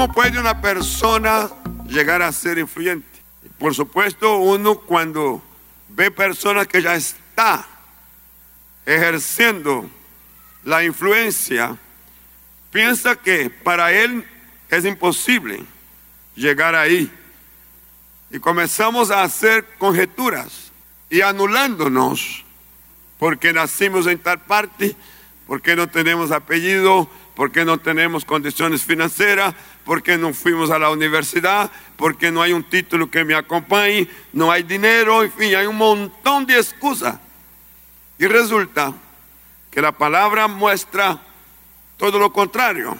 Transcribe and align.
¿Cómo 0.00 0.14
puede 0.14 0.40
una 0.40 0.62
persona 0.62 1.50
llegar 1.86 2.22
a 2.22 2.32
ser 2.32 2.56
influyente? 2.56 3.06
Por 3.58 3.74
supuesto, 3.74 4.38
uno 4.38 4.76
cuando 4.76 5.42
ve 5.90 6.10
personas 6.10 6.66
que 6.66 6.80
ya 6.80 6.94
está 6.94 7.68
ejerciendo 8.86 9.90
la 10.64 10.82
influencia, 10.84 11.76
piensa 12.70 13.14
que 13.14 13.50
para 13.50 13.92
él 13.92 14.26
es 14.70 14.86
imposible 14.86 15.62
llegar 16.34 16.74
ahí. 16.74 17.12
Y 18.30 18.38
comenzamos 18.38 19.10
a 19.10 19.22
hacer 19.22 19.66
conjeturas 19.76 20.72
y 21.10 21.20
anulándonos 21.20 22.42
porque 23.18 23.52
nacimos 23.52 24.06
en 24.06 24.18
tal 24.18 24.40
parte, 24.40 24.96
porque 25.46 25.76
no 25.76 25.90
tenemos 25.90 26.30
apellido, 26.30 27.06
porque 27.40 27.64
no 27.64 27.78
tenemos 27.78 28.26
condiciones 28.26 28.82
financieras, 28.82 29.54
porque 29.86 30.18
no 30.18 30.34
fuimos 30.34 30.70
a 30.70 30.78
la 30.78 30.90
universidad, 30.90 31.70
porque 31.96 32.30
no 32.30 32.42
hay 32.42 32.52
un 32.52 32.62
título 32.62 33.10
que 33.10 33.24
me 33.24 33.34
acompañe, 33.34 34.06
no 34.34 34.52
hay 34.52 34.62
dinero, 34.62 35.22
en 35.22 35.32
fin, 35.32 35.54
hay 35.54 35.64
un 35.64 35.78
montón 35.78 36.44
de 36.44 36.58
excusas. 36.58 37.18
Y 38.18 38.26
resulta 38.26 38.92
que 39.70 39.80
la 39.80 39.90
palabra 39.90 40.48
muestra 40.48 41.18
todo 41.96 42.18
lo 42.18 42.30
contrario. 42.30 42.94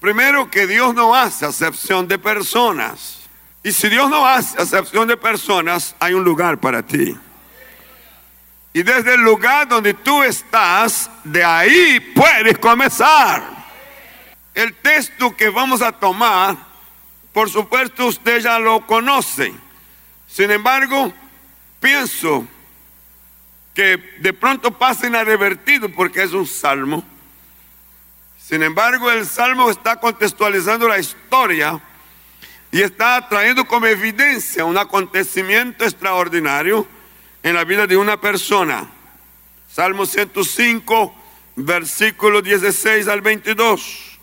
Primero 0.00 0.50
que 0.50 0.66
Dios 0.66 0.94
no 0.94 1.14
hace 1.14 1.44
acepción 1.44 2.08
de 2.08 2.18
personas. 2.18 3.28
Y 3.62 3.72
si 3.72 3.90
Dios 3.90 4.08
no 4.08 4.26
hace 4.26 4.58
acepción 4.58 5.06
de 5.06 5.18
personas, 5.18 5.94
hay 6.00 6.14
un 6.14 6.24
lugar 6.24 6.56
para 6.56 6.82
ti. 6.82 7.14
Y 8.72 8.82
desde 8.82 9.14
el 9.14 9.20
lugar 9.22 9.66
donde 9.66 9.94
tú 9.94 10.22
estás, 10.22 11.10
de 11.24 11.42
ahí 11.42 12.00
puedes 12.14 12.58
comenzar. 12.58 13.42
El 14.54 14.74
texto 14.74 15.34
que 15.34 15.48
vamos 15.48 15.82
a 15.82 15.92
tomar, 15.92 16.56
por 17.32 17.48
supuesto 17.48 18.06
usted 18.06 18.40
ya 18.40 18.58
lo 18.58 18.86
conoce. 18.86 19.52
Sin 20.26 20.50
embargo, 20.50 21.12
pienso 21.80 22.46
que 23.74 23.96
de 24.18 24.32
pronto 24.32 24.76
pasa 24.76 25.06
inadvertido 25.06 25.88
porque 25.88 26.22
es 26.22 26.32
un 26.32 26.46
salmo. 26.46 27.04
Sin 28.38 28.62
embargo, 28.62 29.10
el 29.10 29.26
salmo 29.26 29.70
está 29.70 30.00
contextualizando 30.00 30.88
la 30.88 30.98
historia 30.98 31.80
y 32.70 32.82
está 32.82 33.28
trayendo 33.28 33.64
como 33.66 33.86
evidencia 33.86 34.64
un 34.64 34.76
acontecimiento 34.76 35.84
extraordinario 35.84 36.86
en 37.48 37.54
la 37.54 37.64
vida 37.64 37.86
de 37.86 37.96
una 37.96 38.20
persona. 38.20 38.86
Salmo 39.70 40.06
105, 40.06 41.14
versículo 41.56 42.42
16 42.42 43.08
al 43.08 43.20
22. 43.20 44.18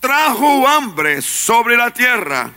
Trajo 0.00 0.68
hambre 0.68 1.22
sobre 1.22 1.76
la 1.76 1.92
tierra 1.92 2.50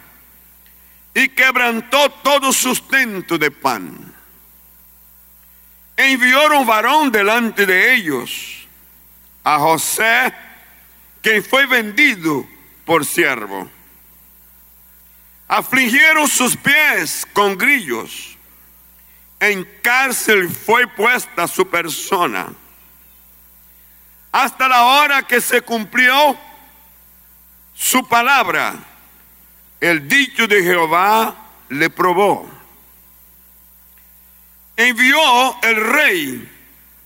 y 1.13 1.29
quebrantó 1.29 2.09
todo 2.23 2.53
sustento 2.53 3.37
de 3.37 3.51
pan 3.51 4.11
envió 6.01 6.59
un 6.59 6.65
varón 6.65 7.11
delante 7.11 7.65
de 7.65 7.95
ellos, 7.95 8.67
a 9.43 9.59
José, 9.59 10.33
que 11.21 11.41
fue 11.41 11.65
vendido 11.65 12.47
por 12.85 13.05
siervo. 13.05 13.69
Afligieron 15.47 16.27
sus 16.27 16.55
pies 16.55 17.27
con 17.33 17.57
grillos. 17.57 18.30
En 19.41 19.67
cárcel 19.81 20.49
fue 20.49 20.87
puesta 20.87 21.49
su 21.49 21.69
persona. 21.69 22.47
Hasta 24.31 24.69
la 24.69 24.83
hora 24.83 25.23
que 25.23 25.41
se 25.41 25.61
cumplió 25.61 26.37
su 27.75 28.07
palabra, 28.07 28.75
el 29.81 30.07
dicho 30.07 30.47
de 30.47 30.63
Jehová 30.63 31.35
le 31.67 31.89
probó 31.89 32.61
envió 34.89 35.61
el 35.61 35.75
rey 35.75 36.51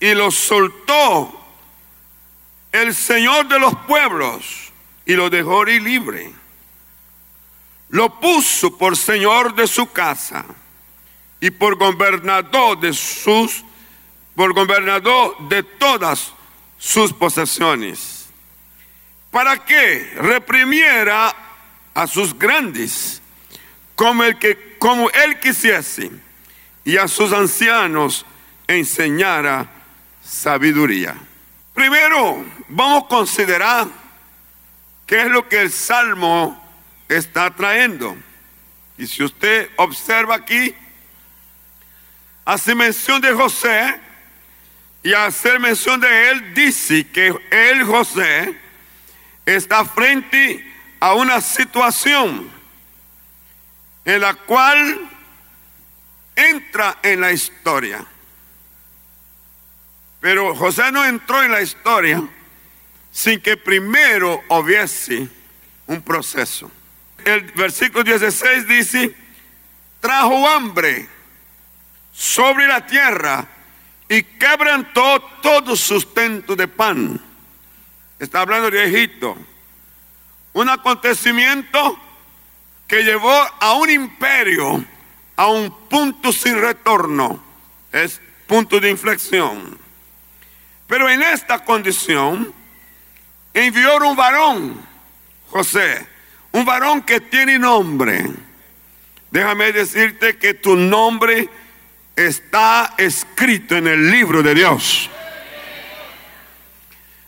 y 0.00 0.14
lo 0.14 0.30
soltó 0.30 1.40
el 2.72 2.94
Señor 2.94 3.48
de 3.48 3.58
los 3.58 3.74
pueblos 3.86 4.72
y 5.04 5.14
lo 5.14 5.30
dejó 5.30 5.64
libre. 5.64 6.32
Lo 7.88 8.20
puso 8.20 8.76
por 8.76 8.96
Señor 8.96 9.54
de 9.54 9.66
su 9.66 9.90
casa 9.92 10.44
y 11.46 11.50
por 11.52 11.76
gobernador 11.76 12.80
de 12.80 12.92
sus, 12.92 13.64
por 14.34 14.52
gobernador 14.52 15.36
de 15.48 15.62
todas 15.62 16.32
sus 16.76 17.12
posesiones, 17.12 18.26
para 19.30 19.64
que 19.64 20.12
reprimiera 20.16 21.36
a 21.94 22.06
sus 22.08 22.36
grandes 22.36 23.22
como 23.94 24.24
el 24.24 24.36
que 24.40 24.76
como 24.80 25.08
él 25.08 25.38
quisiese 25.38 26.10
y 26.84 26.96
a 26.96 27.06
sus 27.06 27.32
ancianos 27.32 28.26
enseñara 28.66 29.70
sabiduría. 30.24 31.14
Primero, 31.74 32.44
vamos 32.70 33.04
a 33.04 33.08
considerar 33.08 33.86
qué 35.06 35.20
es 35.20 35.28
lo 35.28 35.48
que 35.48 35.62
el 35.62 35.70
Salmo 35.70 36.60
está 37.08 37.54
trayendo. 37.54 38.16
Y 38.98 39.06
si 39.06 39.22
usted 39.22 39.70
observa 39.76 40.34
aquí, 40.34 40.74
hace 42.46 42.76
mención 42.76 43.20
de 43.20 43.32
José 43.32 44.00
y 45.02 45.12
hacer 45.12 45.60
mención 45.60 46.00
de 46.00 46.30
él 46.30 46.54
dice 46.54 47.06
que 47.08 47.34
él, 47.50 47.84
José, 47.84 48.56
está 49.44 49.84
frente 49.84 50.64
a 51.00 51.14
una 51.14 51.40
situación 51.40 52.48
en 54.04 54.20
la 54.20 54.34
cual 54.34 55.10
entra 56.36 56.98
en 57.02 57.20
la 57.20 57.32
historia. 57.32 58.06
Pero 60.20 60.54
José 60.54 60.90
no 60.92 61.04
entró 61.04 61.42
en 61.42 61.50
la 61.50 61.62
historia 61.62 62.22
sin 63.10 63.40
que 63.40 63.56
primero 63.56 64.42
hubiese 64.48 65.28
un 65.86 66.00
proceso. 66.00 66.70
El 67.24 67.42
versículo 67.52 68.04
16 68.04 68.68
dice, 68.68 69.14
trajo 70.00 70.48
hambre 70.48 71.08
sobre 72.16 72.66
la 72.66 72.86
tierra 72.86 73.46
y 74.08 74.22
quebrantó 74.22 75.20
todo 75.42 75.76
sustento 75.76 76.56
de 76.56 76.66
pan. 76.66 77.20
Está 78.18 78.40
hablando 78.40 78.70
de 78.70 78.84
Egipto. 78.84 79.36
Un 80.54 80.70
acontecimiento 80.70 82.00
que 82.88 83.02
llevó 83.02 83.34
a 83.60 83.74
un 83.74 83.90
imperio 83.90 84.82
a 85.36 85.48
un 85.48 85.70
punto 85.88 86.32
sin 86.32 86.58
retorno, 86.58 87.42
es 87.92 88.22
punto 88.46 88.80
de 88.80 88.88
inflexión. 88.88 89.78
Pero 90.86 91.10
en 91.10 91.20
esta 91.20 91.62
condición 91.62 92.54
envió 93.52 93.98
un 93.98 94.16
varón, 94.16 94.80
José, 95.50 96.06
un 96.52 96.64
varón 96.64 97.02
que 97.02 97.20
tiene 97.20 97.58
nombre. 97.58 98.24
Déjame 99.30 99.72
decirte 99.72 100.38
que 100.38 100.54
tu 100.54 100.74
nombre 100.74 101.50
está 102.16 102.94
escrito 102.96 103.76
en 103.76 103.86
el 103.86 104.10
libro 104.10 104.42
de 104.42 104.54
Dios. 104.54 105.10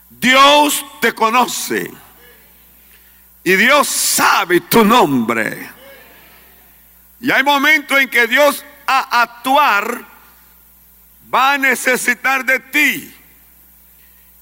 Dios 0.09 0.83
te 0.99 1.13
conoce 1.13 1.89
y 3.43 3.53
Dios 3.53 3.87
sabe 3.87 4.61
tu 4.61 4.83
nombre. 4.83 5.69
Y 7.21 7.31
hay 7.31 7.43
momentos 7.43 7.99
en 7.99 8.09
que 8.09 8.27
Dios 8.27 8.65
a 8.87 9.21
actuar 9.21 10.03
va 11.33 11.53
a 11.53 11.57
necesitar 11.57 12.43
de 12.43 12.59
ti 12.59 13.15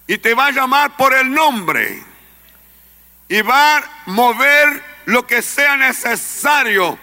y 0.07 0.17
te 0.17 0.33
va 0.33 0.47
a 0.47 0.51
llamar 0.51 0.95
por 0.95 1.13
el 1.13 1.29
nombre 1.29 2.01
y 3.27 3.41
va 3.41 3.77
a 3.77 3.83
mover 4.05 4.81
lo 5.05 5.27
que 5.27 5.41
sea 5.41 5.75
necesario 5.75 6.97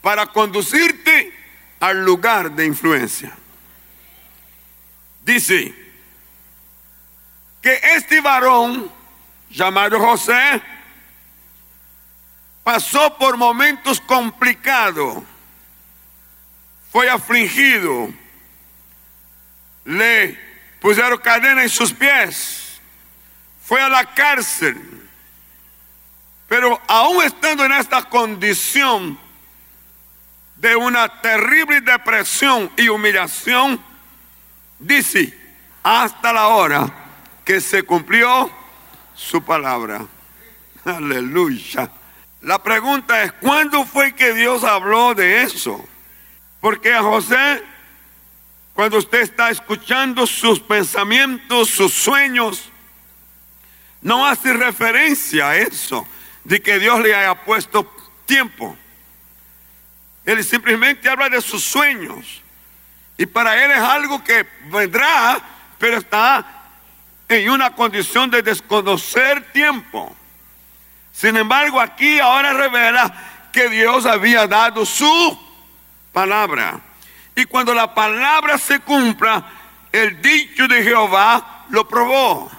para 0.00 0.26
conducirte 0.26 1.37
al 1.80 2.04
lugar 2.04 2.52
de 2.52 2.66
influencia. 2.66 3.32
Dice 5.24 5.74
que 7.60 7.80
este 7.96 8.20
varón 8.20 8.90
llamado 9.50 9.98
José 9.98 10.62
pasó 12.62 13.16
por 13.16 13.36
momentos 13.36 14.00
complicados, 14.00 15.22
fue 16.90 17.08
afligido, 17.08 18.10
le 19.84 20.38
pusieron 20.80 21.18
cadena 21.18 21.62
en 21.62 21.68
sus 21.68 21.92
pies, 21.92 22.80
fue 23.64 23.80
a 23.80 23.88
la 23.88 24.04
cárcel. 24.14 24.76
Pero 26.48 26.80
aún 26.88 27.22
estando 27.22 27.64
en 27.64 27.72
esta 27.72 28.02
condición 28.08 29.18
de 30.58 30.74
una 30.74 31.08
terrible 31.20 31.80
depresión 31.80 32.70
y 32.76 32.88
humillación, 32.88 33.80
dice, 34.78 35.36
hasta 35.82 36.32
la 36.32 36.48
hora 36.48 36.92
que 37.44 37.60
se 37.60 37.84
cumplió 37.84 38.50
su 39.14 39.42
palabra. 39.42 40.04
Aleluya. 40.84 41.90
La 42.40 42.62
pregunta 42.62 43.22
es, 43.22 43.32
¿cuándo 43.32 43.84
fue 43.84 44.14
que 44.14 44.34
Dios 44.34 44.64
habló 44.64 45.14
de 45.14 45.42
eso? 45.42 45.86
Porque 46.60 46.92
a 46.92 47.02
José, 47.02 47.62
cuando 48.74 48.98
usted 48.98 49.20
está 49.20 49.50
escuchando 49.50 50.26
sus 50.26 50.58
pensamientos, 50.58 51.70
sus 51.70 51.94
sueños, 51.94 52.68
no 54.02 54.26
hace 54.26 54.52
referencia 54.52 55.50
a 55.50 55.56
eso, 55.56 56.06
de 56.42 56.60
que 56.60 56.78
Dios 56.80 57.00
le 57.00 57.14
haya 57.14 57.44
puesto 57.44 57.92
tiempo. 58.26 58.76
Él 60.28 60.44
simplemente 60.44 61.08
habla 61.08 61.30
de 61.30 61.40
sus 61.40 61.64
sueños. 61.64 62.42
Y 63.16 63.24
para 63.24 63.64
él 63.64 63.70
es 63.70 63.78
algo 63.78 64.22
que 64.22 64.46
vendrá, 64.66 65.40
pero 65.78 65.96
está 65.96 66.66
en 67.26 67.48
una 67.48 67.74
condición 67.74 68.30
de 68.30 68.42
desconocer 68.42 69.50
tiempo. 69.52 70.14
Sin 71.12 71.34
embargo, 71.34 71.80
aquí 71.80 72.20
ahora 72.20 72.52
revela 72.52 73.48
que 73.50 73.70
Dios 73.70 74.04
había 74.04 74.46
dado 74.46 74.84
su 74.84 75.40
palabra. 76.12 76.78
Y 77.34 77.46
cuando 77.46 77.72
la 77.72 77.94
palabra 77.94 78.58
se 78.58 78.80
cumpla, 78.80 79.42
el 79.90 80.20
dicho 80.20 80.68
de 80.68 80.82
Jehová 80.82 81.64
lo 81.70 81.88
probó. 81.88 82.50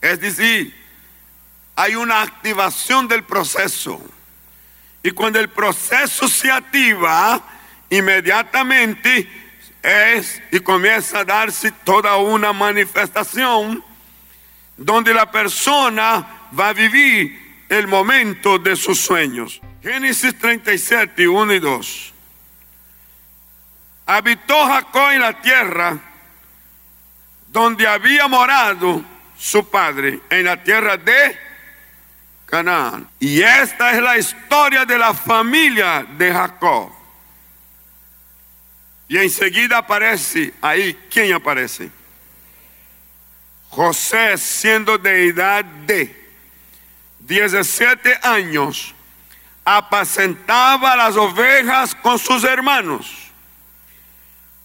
Es 0.00 0.20
decir, 0.20 0.80
hay 1.74 1.96
una 1.96 2.22
activación 2.22 3.08
del 3.08 3.24
proceso. 3.24 4.00
Y 5.08 5.12
cuando 5.12 5.40
el 5.40 5.48
proceso 5.48 6.28
se 6.28 6.50
activa, 6.50 7.42
inmediatamente 7.88 9.26
es 9.82 10.42
y 10.52 10.60
comienza 10.60 11.20
a 11.20 11.24
darse 11.24 11.72
toda 11.72 12.18
una 12.18 12.52
manifestación 12.52 13.82
donde 14.76 15.14
la 15.14 15.30
persona 15.30 16.50
va 16.58 16.68
a 16.68 16.72
vivir 16.74 17.64
el 17.70 17.86
momento 17.86 18.58
de 18.58 18.76
sus 18.76 19.00
sueños. 19.00 19.62
Génesis 19.82 20.38
37, 20.38 21.26
1 21.26 21.54
y 21.54 21.58
2. 21.58 22.14
Habitó 24.04 24.66
Jacob 24.66 25.10
en 25.12 25.20
la 25.20 25.40
tierra 25.40 25.98
donde 27.46 27.88
había 27.88 28.28
morado 28.28 29.02
su 29.38 29.70
padre, 29.70 30.20
en 30.28 30.44
la 30.44 30.62
tierra 30.62 30.98
de 30.98 31.47
Y 33.20 33.42
esta 33.42 33.92
es 33.92 34.02
la 34.02 34.16
historia 34.16 34.84
de 34.84 34.96
la 34.96 35.12
familia 35.12 36.06
de 36.16 36.32
Jacob. 36.32 36.90
Y 39.06 39.18
enseguida 39.18 39.78
aparece 39.78 40.54
ahí, 40.60 40.98
¿quién 41.10 41.32
aparece? 41.32 41.90
José 43.70 44.36
siendo 44.38 44.96
de 44.98 45.28
edad 45.28 45.64
de 45.64 46.18
17 47.20 48.18
años, 48.22 48.94
apacentaba 49.64 50.96
las 50.96 51.16
ovejas 51.16 51.94
con 51.94 52.18
sus 52.18 52.44
hermanos. 52.44 53.10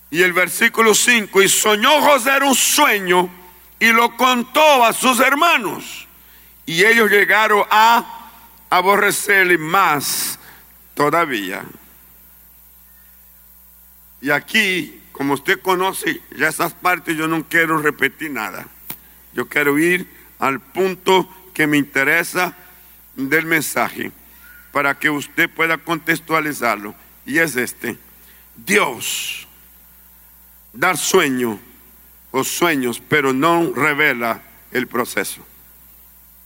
Y 0.09 0.21
el 0.21 0.31
versículo 0.31 0.93
5, 0.93 1.41
y 1.41 1.49
soñó 1.49 2.01
José 2.01 2.37
un 2.43 2.55
sueño 2.55 3.29
y 3.79 3.87
lo 3.87 4.15
contó 4.15 4.85
a 4.85 4.93
sus 4.93 5.19
hermanos. 5.19 6.07
Y 6.65 6.83
ellos 6.85 7.09
llegaron 7.09 7.63
a 7.69 8.31
aborrecerle 8.69 9.57
más 9.57 10.39
todavía. 10.95 11.63
Y 14.21 14.31
aquí, 14.31 15.01
como 15.11 15.33
usted 15.33 15.61
conoce 15.61 16.21
ya 16.37 16.47
esas 16.47 16.73
partes, 16.73 17.17
yo 17.17 17.27
no 17.27 17.47
quiero 17.47 17.77
repetir 17.79 18.31
nada. 18.31 18.65
Yo 19.33 19.47
quiero 19.47 19.77
ir 19.77 20.07
al 20.39 20.59
punto 20.59 21.29
que 21.53 21.67
me 21.67 21.77
interesa 21.77 22.55
del 23.15 23.45
mensaje 23.45 24.11
para 24.71 24.97
que 24.97 25.09
usted 25.09 25.49
pueda 25.49 25.77
contextualizarlo. 25.77 26.95
Y 27.25 27.39
es 27.39 27.55
este. 27.55 27.97
Dios 28.55 29.47
da 30.71 30.95
sueño 30.95 31.59
o 32.31 32.43
sueños, 32.43 33.01
pero 33.07 33.33
no 33.33 33.71
revela 33.73 34.41
el 34.71 34.87
proceso. 34.87 35.45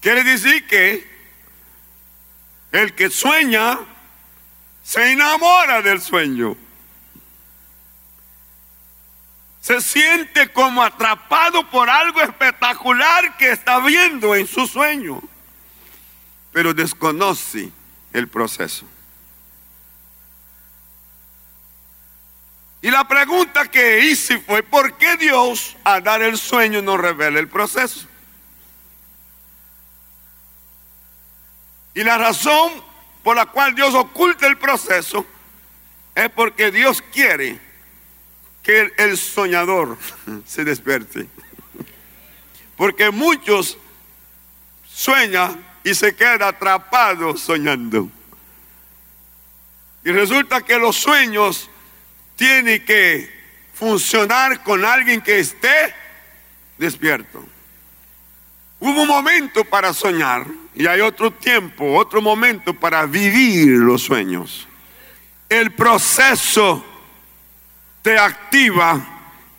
Quiere 0.01 0.23
decir 0.23 0.65
que 0.67 1.17
el 2.71 2.93
que 2.93 3.09
sueña 3.09 3.79
se 4.83 5.11
enamora 5.11 5.81
del 5.81 6.01
sueño. 6.01 6.55
Se 9.59 9.81
siente 9.81 10.51
como 10.53 10.81
atrapado 10.81 11.69
por 11.69 11.89
algo 11.89 12.21
espectacular 12.21 13.35
que 13.35 13.51
está 13.51 13.79
viendo 13.79 14.33
en 14.33 14.47
su 14.47 14.65
sueño, 14.65 15.21
pero 16.53 16.73
desconoce 16.73 17.69
el 18.13 18.29
proceso. 18.29 18.85
Y 22.81 22.91
la 22.91 23.05
pregunta 23.05 23.69
que 23.69 24.05
hice 24.05 24.39
fue, 24.39 24.63
¿por 24.63 24.97
qué 24.97 25.17
Dios 25.17 25.75
a 25.83 25.99
dar 25.99 26.21
el 26.21 26.37
sueño 26.37 26.81
no 26.81 26.95
revela 26.95 27.39
el 27.39 27.49
proceso? 27.49 28.07
Y 31.97 32.03
la 32.03 32.15
razón 32.15 32.73
por 33.23 33.35
la 33.35 33.47
cual 33.47 33.73
Dios 33.73 33.95
oculta 33.95 34.45
el 34.45 34.59
proceso 34.59 35.25
es 36.13 36.29
porque 36.29 36.69
Dios 36.69 37.01
quiere 37.11 37.59
que 38.61 38.93
el 38.97 39.17
soñador 39.17 39.97
se 40.45 40.63
despierte. 40.63 41.25
Porque 42.75 43.09
muchos 43.09 43.79
sueñan 44.87 45.65
y 45.83 45.95
se 45.95 46.15
quedan 46.15 46.43
atrapados 46.43 47.41
soñando. 47.41 48.11
Y 50.03 50.11
resulta 50.11 50.61
que 50.61 50.77
los 50.77 50.97
sueños 50.97 51.67
tienen 52.35 52.85
que 52.85 53.27
funcionar 53.73 54.61
con 54.61 54.85
alguien 54.85 55.19
que 55.19 55.39
esté 55.39 55.95
despierto. 56.77 57.43
Hubo 58.79 59.01
un 59.01 59.07
momento 59.07 59.65
para 59.65 59.91
soñar 59.95 60.45
y 60.77 60.85
hay 60.85 61.01
otro 61.01 61.31
tiempo, 61.31 61.95
otro 61.95 62.21
momento 62.21 62.71
para 62.71 63.03
vivir 63.07 63.67
los 63.69 64.03
sueños. 64.03 64.67
El 65.49 65.71
proceso 65.71 66.85
te 68.03 68.19
activa 68.19 69.03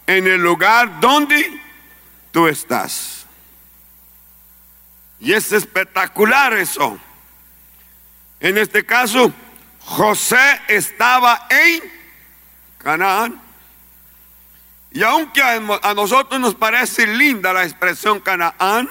en 0.07 0.29
el 0.29 0.41
lugar 0.41 1.01
donde 1.01 1.61
tú 2.31 2.47
estás. 2.47 3.27
Y 5.19 5.33
es 5.33 5.51
espectacular 5.51 6.53
eso. 6.53 6.97
En 8.39 8.57
este 8.57 8.87
caso, 8.87 9.33
José 9.81 10.61
estaba 10.69 11.49
en 11.51 11.83
Canaán. 12.79 13.43
Y 14.93 15.03
aunque 15.03 15.43
a 15.43 15.95
nosotros 15.95 16.41
nos 16.41 16.55
parece 16.55 17.09
linda 17.09 17.53
la 17.53 17.65
expresión 17.65 18.21
Canaán, 18.21 18.89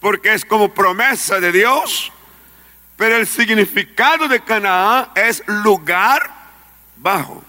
porque 0.00 0.34
es 0.34 0.44
como 0.44 0.72
promesa 0.72 1.38
de 1.38 1.52
Dios, 1.52 2.10
pero 2.96 3.16
el 3.16 3.26
significado 3.26 4.28
de 4.28 4.40
Canaán 4.40 5.10
es 5.14 5.42
lugar 5.46 6.30
bajo. 6.96 7.44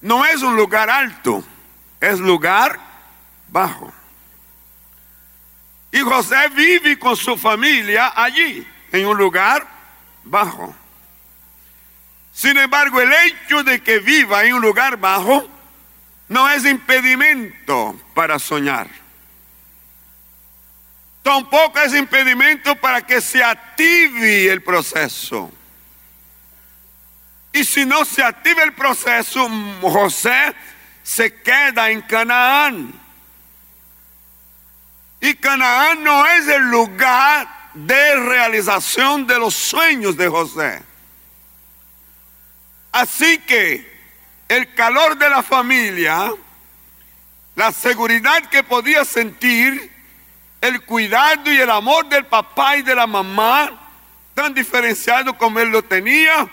No 0.00 0.24
es 0.24 0.42
un 0.42 0.56
lugar 0.56 0.90
alto, 0.90 1.42
es 2.00 2.18
lugar 2.18 2.78
bajo. 3.48 3.92
Y 5.92 6.00
José 6.00 6.48
vive 6.54 6.98
con 6.98 7.16
su 7.16 7.36
familia 7.36 8.12
allí, 8.14 8.66
en 8.92 9.06
un 9.06 9.16
lugar 9.16 9.66
bajo. 10.24 10.74
Sin 12.32 12.58
embargo, 12.58 13.00
el 13.00 13.12
hecho 13.12 13.62
de 13.62 13.82
que 13.82 13.98
viva 13.98 14.44
en 14.44 14.54
un 14.54 14.60
lugar 14.60 14.98
bajo 14.98 15.48
no 16.28 16.48
es 16.50 16.64
impedimento 16.66 17.98
para 18.14 18.38
soñar. 18.38 19.05
Tampoco 21.26 21.80
es 21.80 21.92
impedimento 21.92 22.76
para 22.76 23.04
que 23.04 23.20
se 23.20 23.42
active 23.42 24.46
el 24.46 24.62
proceso. 24.62 25.50
Y 27.52 27.64
si 27.64 27.84
no 27.84 28.04
se 28.04 28.22
activa 28.22 28.62
el 28.62 28.72
proceso, 28.74 29.50
José 29.82 30.54
se 31.02 31.34
queda 31.42 31.90
en 31.90 32.02
Canaán. 32.02 32.92
Y 35.20 35.34
Canaán 35.34 36.04
no 36.04 36.24
es 36.28 36.46
el 36.46 36.62
lugar 36.70 37.48
de 37.74 38.14
realización 38.20 39.26
de 39.26 39.36
los 39.40 39.52
sueños 39.52 40.16
de 40.16 40.28
José. 40.28 40.80
Así 42.92 43.38
que 43.38 43.84
el 44.46 44.72
calor 44.74 45.18
de 45.18 45.28
la 45.28 45.42
familia, 45.42 46.32
la 47.56 47.72
seguridad 47.72 48.46
que 48.48 48.62
podía 48.62 49.04
sentir, 49.04 49.95
el 50.60 50.82
cuidado 50.82 51.52
y 51.52 51.58
el 51.58 51.70
amor 51.70 52.08
del 52.08 52.26
papá 52.26 52.76
y 52.76 52.82
de 52.82 52.94
la 52.94 53.06
mamá, 53.06 53.70
tan 54.34 54.52
diferenciado 54.54 55.36
como 55.36 55.60
él 55.60 55.68
lo 55.68 55.82
tenía, 55.82 56.48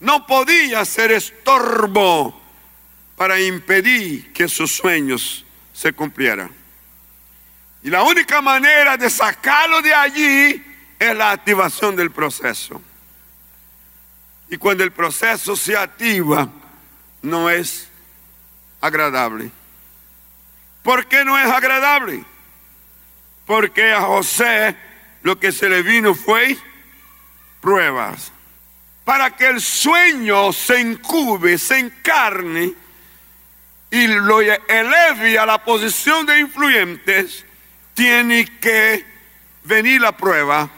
no 0.00 0.26
podía 0.26 0.84
ser 0.84 1.12
estorbo 1.12 2.40
para 3.16 3.38
impedir 3.40 4.32
que 4.32 4.48
sus 4.48 4.72
sueños 4.74 5.44
se 5.72 5.92
cumplieran. 5.92 6.50
Y 7.82 7.90
la 7.90 8.02
única 8.02 8.40
manera 8.40 8.96
de 8.96 9.08
sacarlo 9.08 9.80
de 9.82 9.94
allí 9.94 10.64
es 10.98 11.16
la 11.16 11.32
activación 11.32 11.96
del 11.96 12.10
proceso. 12.10 12.80
Y 14.50 14.56
cuando 14.56 14.84
el 14.84 14.92
proceso 14.92 15.54
se 15.56 15.76
activa, 15.76 16.48
no 17.22 17.48
es 17.48 17.88
agradable. 18.80 19.50
¿Por 20.82 21.06
qué 21.06 21.24
no 21.24 21.38
es 21.38 21.46
agradable? 21.46 22.24
Porque 23.46 23.92
a 23.92 24.02
José 24.02 24.76
lo 25.22 25.38
que 25.38 25.52
se 25.52 25.68
le 25.68 25.82
vino 25.82 26.14
fue 26.14 26.56
pruebas. 27.60 28.32
Para 29.04 29.36
que 29.36 29.46
el 29.46 29.60
sueño 29.60 30.52
se 30.52 30.80
incube, 30.80 31.58
se 31.58 31.78
encarne 31.78 32.72
y 33.90 34.06
lo 34.06 34.40
eleve 34.40 35.38
a 35.38 35.46
la 35.46 35.64
posición 35.64 36.24
de 36.26 36.38
influyentes, 36.38 37.44
tiene 37.94 38.46
que 38.60 39.04
venir 39.64 40.00
la 40.00 40.12
prueba 40.12 40.70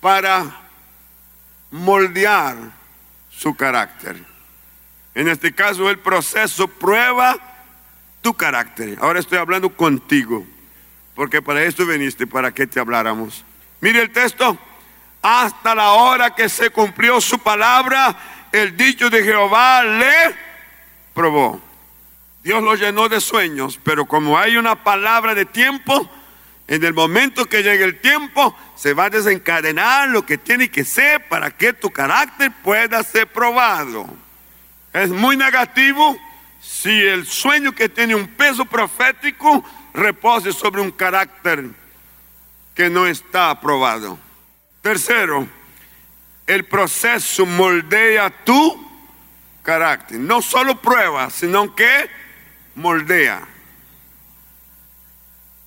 para 0.00 0.60
moldear 1.72 2.56
su 3.30 3.54
carácter. 3.56 4.16
En 5.14 5.28
este 5.28 5.52
caso 5.52 5.90
el 5.90 5.98
proceso 5.98 6.68
prueba 6.68 7.49
tu 8.20 8.34
carácter. 8.34 8.98
Ahora 9.00 9.20
estoy 9.20 9.38
hablando 9.38 9.70
contigo, 9.70 10.44
porque 11.14 11.42
para 11.42 11.62
esto 11.62 11.86
viniste, 11.86 12.26
para 12.26 12.52
que 12.52 12.66
te 12.66 12.80
habláramos. 12.80 13.44
Mire 13.80 14.02
el 14.02 14.10
texto, 14.10 14.58
hasta 15.22 15.74
la 15.74 15.90
hora 15.90 16.34
que 16.34 16.48
se 16.48 16.70
cumplió 16.70 17.20
su 17.20 17.38
palabra, 17.38 18.16
el 18.52 18.76
dicho 18.76 19.10
de 19.10 19.22
Jehová 19.22 19.82
le 19.82 20.34
probó. 21.14 21.60
Dios 22.42 22.62
lo 22.62 22.74
llenó 22.74 23.08
de 23.08 23.20
sueños, 23.20 23.78
pero 23.82 24.06
como 24.06 24.38
hay 24.38 24.56
una 24.56 24.82
palabra 24.82 25.34
de 25.34 25.44
tiempo, 25.44 26.10
en 26.66 26.84
el 26.84 26.94
momento 26.94 27.46
que 27.46 27.62
llegue 27.62 27.84
el 27.84 28.00
tiempo, 28.00 28.56
se 28.76 28.94
va 28.94 29.06
a 29.06 29.10
desencadenar 29.10 30.08
lo 30.08 30.24
que 30.24 30.38
tiene 30.38 30.70
que 30.70 30.84
ser 30.84 31.28
para 31.28 31.50
que 31.50 31.72
tu 31.72 31.90
carácter 31.90 32.52
pueda 32.62 33.02
ser 33.02 33.26
probado. 33.26 34.08
Es 34.92 35.10
muy 35.10 35.36
negativo 35.36 36.16
si 36.60 36.90
el 36.90 37.26
sueño 37.26 37.72
que 37.72 37.88
tiene 37.88 38.14
un 38.14 38.28
peso 38.28 38.64
profético 38.64 39.64
repose 39.94 40.52
sobre 40.52 40.80
un 40.80 40.90
carácter 40.90 41.64
que 42.74 42.90
no 42.90 43.06
está 43.06 43.50
aprobado. 43.50 44.18
Tercero, 44.82 45.48
el 46.46 46.64
proceso 46.64 47.46
moldea 47.46 48.30
tu 48.44 48.88
carácter. 49.62 50.18
No 50.18 50.42
solo 50.42 50.80
prueba, 50.80 51.30
sino 51.30 51.74
que 51.74 52.08
moldea. 52.74 53.46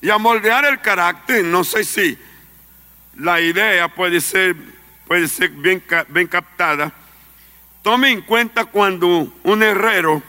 Y 0.01 0.09
a 0.09 0.17
moldear 0.17 0.65
el 0.65 0.81
carácter, 0.81 1.43
no 1.45 1.63
sé 1.63 1.83
si 1.83 2.17
la 3.15 3.39
idea 3.39 3.87
puede 3.87 4.19
ser, 4.19 4.55
puede 5.07 5.27
ser 5.27 5.49
bien, 5.49 5.81
bien 6.09 6.27
captada. 6.27 6.91
Tome 7.81 8.09
en 8.09 8.21
cuenta 8.21 8.65
cuando 8.65 9.31
un 9.43 9.63
herrero 9.63 10.21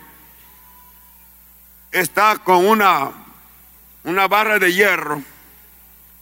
está 1.94 2.36
con 2.38 2.66
una, 2.66 3.12
una 4.02 4.26
barra 4.26 4.58
de 4.58 4.72
hierro 4.72 5.22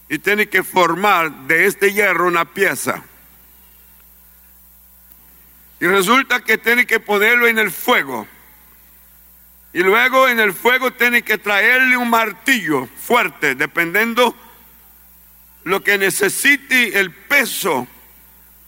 y 0.09 0.19
tiene 0.19 0.47
que 0.47 0.62
formar 0.62 1.33
de 1.47 1.64
este 1.64 1.93
hierro 1.93 2.26
una 2.26 2.45
pieza. 2.45 3.02
Y 5.81 5.87
resulta 5.87 6.41
que 6.41 6.59
tiene 6.59 6.87
que 6.87 7.00
ponerlo 7.00 7.49
en 7.49 7.59
el 7.59 7.71
fuego. 7.71 8.29
Y 9.73 9.79
luego 9.83 10.29
en 10.29 10.38
el 10.38 10.52
fuego 10.52 10.93
tiene 10.93 11.23
que 11.23 11.38
traerle 11.38 11.97
un 11.97 12.11
martillo 12.11 12.87
fuerte, 12.87 13.55
dependiendo 13.55 14.37
lo 15.64 15.83
que 15.83 15.97
necesite 15.97 17.00
el 17.00 17.11
peso 17.11 17.88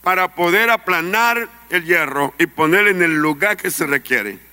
para 0.02 0.34
poder 0.34 0.70
aplanar 0.70 1.50
el 1.68 1.84
hierro 1.84 2.34
y 2.38 2.46
ponerlo 2.46 2.88
en 2.88 3.02
el 3.02 3.14
lugar 3.16 3.58
que 3.58 3.70
se 3.70 3.86
requiere. 3.86 4.43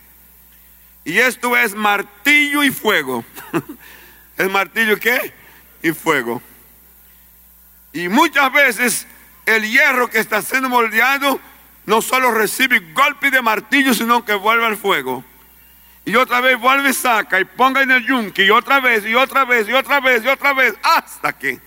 Y 1.03 1.17
esto 1.17 1.55
es 1.58 1.74
martillo 1.74 2.63
y 2.63 2.72
fuego. 2.72 3.25
¿Es 4.38 4.50
martillo 4.50 4.98
qué? 4.98 5.34
Y 5.81 5.91
fuego. 5.91 6.41
Y 7.93 8.08
muchas 8.08 8.51
veces 8.53 9.08
el 9.46 9.70
hierro 9.70 10.10
que 10.10 10.20
está 10.20 10.41
siendo 10.41 10.70
moldeado 10.70 11.39
no 11.86 12.01
solo 12.01 12.31
recibe 12.31 12.79
golpe 12.93 13.31
de 13.31 13.41
martillo, 13.41 13.93
sino 13.93 14.24
que 14.24 14.34
vuelve 14.34 14.65
al 14.65 14.77
fuego 14.77 15.24
y 16.05 16.15
otra 16.15 16.41
vez 16.41 16.60
vuelve 16.60 16.89
y 16.89 16.93
saca 16.93 17.39
y 17.39 17.46
ponga 17.46 17.81
en 17.81 17.91
el 17.91 18.05
yunque 18.05 18.46
y 18.46 18.50
otra 18.50 18.79
vez 18.79 19.05
y 19.05 19.13
otra 19.13 19.46
vez 19.46 19.67
y 19.67 19.74
otra 19.74 20.00
vez 20.00 20.24
y 20.24 20.27
otra 20.27 20.53
vez 20.53 20.74
hasta 20.81 21.34
que, 21.34 21.60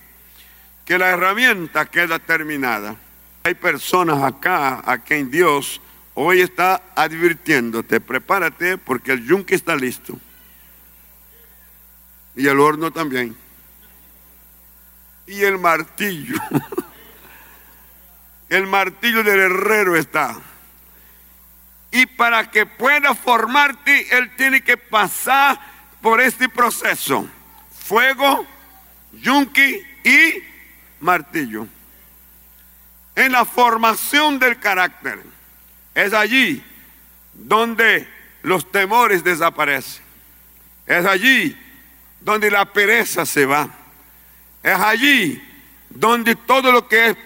que 0.85 0.99
la 0.99 1.11
herramienta 1.11 1.87
queda 1.87 2.19
terminada. 2.19 2.97
Hay 3.45 3.55
personas 3.55 4.23
acá 4.23 4.83
a 4.85 4.99
quien 4.99 5.31
Dios 5.31 5.81
hoy 6.15 6.41
está 6.41 6.83
advirtiéndote, 6.95 8.01
prepárate 8.01 8.79
porque 8.79 9.13
el 9.13 9.27
yunque 9.27 9.55
está 9.55 9.77
listo. 9.77 10.19
Y 12.37 12.49
el 12.49 12.59
horno 12.59 12.91
también. 12.91 13.37
Y 15.27 15.43
el 15.43 15.59
martillo. 15.59 16.37
El 18.49 18.67
martillo 18.67 19.25
del 19.25 19.41
herrero 19.41 19.97
está. 19.97 20.37
Y 21.91 22.07
para 22.07 22.51
que 22.51 22.67
pueda 22.67 23.15
formarte, 23.15 24.17
Él 24.17 24.31
tiene 24.37 24.63
que 24.63 24.77
pasar 24.77 25.59
por 26.01 26.21
este 26.21 26.49
proceso. 26.49 27.29
Fuego, 27.87 28.47
yunque 29.13 29.99
y 30.05 30.43
martillo. 31.01 31.67
En 33.17 33.33
la 33.33 33.45
formación 33.45 34.39
del 34.39 34.61
carácter. 34.61 35.34
Es 35.95 36.13
allí 36.13 36.63
donde 37.33 38.09
los 38.43 38.71
temores 38.71 39.23
desaparecen. 39.23 40.03
Es 40.87 41.07
allí 41.07 41.57
donde 42.21 42.51
la 42.51 42.65
pereza 42.73 43.25
se 43.25 43.47
va. 43.47 43.69
Es 44.63 44.79
allí 44.79 45.43
donde 45.91 46.35
todo 46.35 46.73
lo 46.73 46.89
que 46.89 47.09
es 47.09 47.17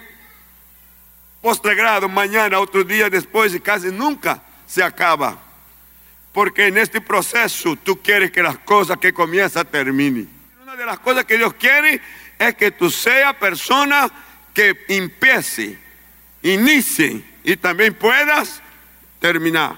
postergado 1.40 2.08
mañana, 2.08 2.58
otro 2.58 2.84
día 2.84 3.08
después 3.08 3.54
y 3.54 3.60
casi 3.60 3.88
nunca 3.88 4.42
se 4.66 4.82
acaba. 4.82 5.38
Porque 6.32 6.66
en 6.66 6.78
este 6.78 7.00
proceso 7.00 7.76
tú 7.76 8.00
quieres 8.02 8.30
que 8.30 8.42
las 8.42 8.58
cosas 8.58 8.98
que 8.98 9.12
comienzan 9.12 9.66
terminen. 9.66 10.28
Una 10.62 10.76
de 10.76 10.84
las 10.84 10.98
cosas 10.98 11.25
que 11.25 11.38
Dios 11.38 11.54
quiere 11.54 12.00
es 12.38 12.54
que 12.54 12.70
tú 12.70 12.90
seas 12.90 13.34
persona 13.37 14.10
que 14.52 14.84
empiece, 14.88 15.78
inicie 16.42 17.25
y 17.45 17.57
también 17.57 17.95
puedas 17.95 18.62
terminar. 19.21 19.76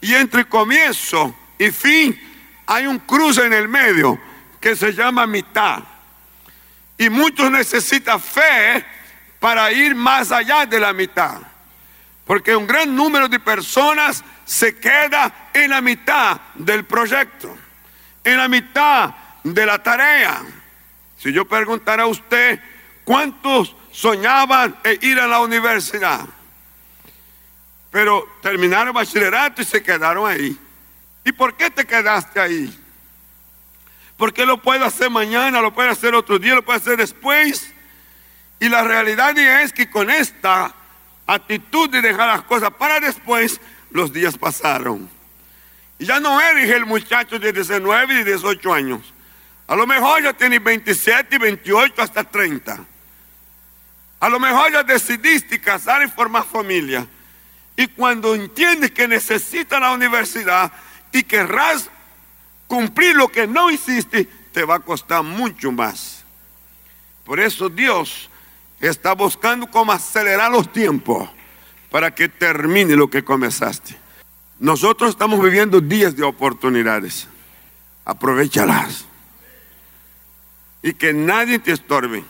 Y 0.00 0.14
entre 0.14 0.46
comienzo 0.46 1.34
y 1.58 1.70
fin 1.70 2.18
hay 2.66 2.86
un 2.86 2.98
cruce 3.00 3.44
en 3.44 3.52
el 3.52 3.68
medio 3.68 4.18
que 4.60 4.76
se 4.76 4.92
llama 4.92 5.26
mitad. 5.26 5.80
Y 6.96 7.08
muchos 7.08 7.50
necesitan 7.50 8.20
fe 8.20 8.84
para 9.38 9.72
ir 9.72 9.94
más 9.94 10.30
allá 10.32 10.66
de 10.66 10.78
la 10.78 10.92
mitad. 10.92 11.40
Porque 12.24 12.54
un 12.54 12.66
gran 12.66 12.94
número 12.94 13.26
de 13.28 13.40
personas 13.40 14.22
se 14.44 14.76
queda 14.76 15.50
en 15.52 15.70
la 15.70 15.80
mitad 15.80 16.40
del 16.54 16.84
proyecto, 16.84 17.56
en 18.22 18.36
la 18.36 18.48
mitad 18.48 19.14
de 19.42 19.66
la 19.66 19.82
tarea. 19.82 20.42
Si 21.18 21.32
yo 21.32 21.44
preguntara 21.46 22.04
a 22.04 22.06
usted, 22.06 22.60
¿cuántos 23.04 23.74
soñaban 23.90 24.76
ir 25.00 25.18
a 25.18 25.26
la 25.26 25.40
universidad? 25.40 26.20
Pero 27.90 28.28
terminaron 28.40 28.94
bachillerato 28.94 29.62
y 29.62 29.64
se 29.64 29.82
quedaron 29.82 30.30
ahí. 30.30 30.56
¿Y 31.24 31.32
por 31.32 31.56
qué 31.56 31.70
te 31.70 31.84
quedaste 31.84 32.40
ahí? 32.40 32.78
Porque 34.16 34.46
lo 34.46 34.60
puedo 34.60 34.84
hacer 34.84 35.10
mañana, 35.10 35.60
lo 35.60 35.72
puedo 35.72 35.90
hacer 35.90 36.14
otro 36.14 36.38
día, 36.38 36.54
lo 36.54 36.62
puedo 36.64 36.78
hacer 36.78 36.96
después. 36.96 37.72
Y 38.60 38.68
la 38.68 38.84
realidad 38.84 39.36
es 39.36 39.72
que 39.72 39.88
con 39.88 40.10
esta 40.10 40.74
actitud 41.26 41.88
de 41.88 42.02
dejar 42.02 42.28
las 42.28 42.42
cosas 42.42 42.70
para 42.70 43.00
después, 43.00 43.60
los 43.90 44.12
días 44.12 44.36
pasaron. 44.36 45.08
Y 45.98 46.06
ya 46.06 46.20
no 46.20 46.40
eres 46.40 46.70
el 46.70 46.86
muchacho 46.86 47.38
de 47.38 47.52
19 47.52 48.20
y 48.20 48.24
18 48.24 48.72
años. 48.72 49.14
A 49.66 49.76
lo 49.76 49.86
mejor 49.86 50.22
ya 50.22 50.32
tienes 50.32 50.62
27 50.62 51.36
y 51.36 51.38
28 51.38 52.02
hasta 52.02 52.24
30. 52.24 52.84
A 54.20 54.28
lo 54.28 54.40
mejor 54.40 54.72
ya 54.72 54.82
decidiste 54.82 55.60
casar 55.60 56.02
y 56.02 56.08
formar 56.08 56.44
familia. 56.44 57.06
Y 57.80 57.86
cuando 57.86 58.34
entiendes 58.34 58.90
que 58.90 59.08
necesitas 59.08 59.80
la 59.80 59.92
universidad 59.92 60.70
y 61.12 61.22
querrás 61.22 61.88
cumplir 62.66 63.16
lo 63.16 63.28
que 63.28 63.46
no 63.46 63.70
hiciste, 63.70 64.28
te 64.52 64.64
va 64.64 64.74
a 64.74 64.80
costar 64.80 65.22
mucho 65.22 65.72
más. 65.72 66.22
Por 67.24 67.40
eso 67.40 67.70
Dios 67.70 68.28
está 68.80 69.14
buscando 69.14 69.66
cómo 69.66 69.92
acelerar 69.92 70.52
los 70.52 70.70
tiempos 70.70 71.30
para 71.90 72.14
que 72.14 72.28
termine 72.28 72.96
lo 72.96 73.08
que 73.08 73.24
comenzaste. 73.24 73.96
Nosotros 74.58 75.08
estamos 75.08 75.42
viviendo 75.42 75.80
días 75.80 76.14
de 76.14 76.22
oportunidades. 76.22 77.28
Aprovechalas. 78.04 79.06
y 80.82 80.92
que 80.92 81.14
nadie 81.14 81.58
te 81.58 81.72
estorbe. 81.72 82.24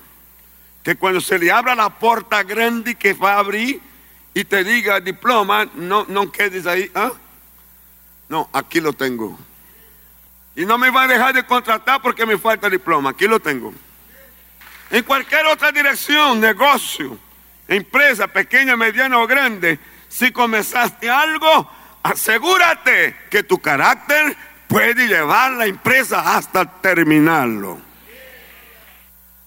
Que 0.85 0.95
cuando 0.95 1.21
se 1.21 1.41
le 1.41 1.51
abra 1.51 1.75
la 1.75 1.99
puerta 1.99 2.45
grande 2.45 2.95
que 2.95 3.15
va 3.15 3.33
a 3.33 3.39
abrir 3.41 3.90
y 4.35 4.45
te 4.45 4.65
diga 4.65 5.01
diploma, 5.01 5.69
no, 5.75 6.05
no 6.09 6.31
quedes 6.31 6.67
ahí. 6.67 6.91
¿ah? 6.95 7.13
No, 8.29 8.49
aquí 8.53 8.81
lo 8.81 8.93
tengo. 8.93 9.39
Y 10.55 10.65
no 10.65 10.79
me 10.79 10.91
va 10.91 11.05
a 11.05 11.09
dejar 11.09 11.35
de 11.35 11.45
contratar 11.45 12.01
porque 12.03 12.27
me 12.27 12.39
falta 12.39 12.69
diploma. 12.69 13.11
Aquí 13.11 13.27
lo 13.27 13.41
tengo. 13.41 13.73
En 14.91 15.05
cualquier 15.05 15.47
otra 15.47 15.73
dirección, 15.73 16.41
negocio, 16.41 17.17
empresa, 17.69 18.27
pequeña, 18.27 18.77
mediana 18.77 19.19
o 19.19 19.27
grande, 19.27 19.79
si 20.09 20.33
comenzaste 20.33 21.09
algo, 21.09 21.71
asegúrate 22.03 23.17
que 23.31 23.45
tu 23.45 23.59
carácter 23.61 24.37
puede 24.67 25.07
llevar 25.07 25.53
la 25.53 25.67
empresa 25.67 26.37
hasta 26.37 26.65
terminarlo. 26.81 27.81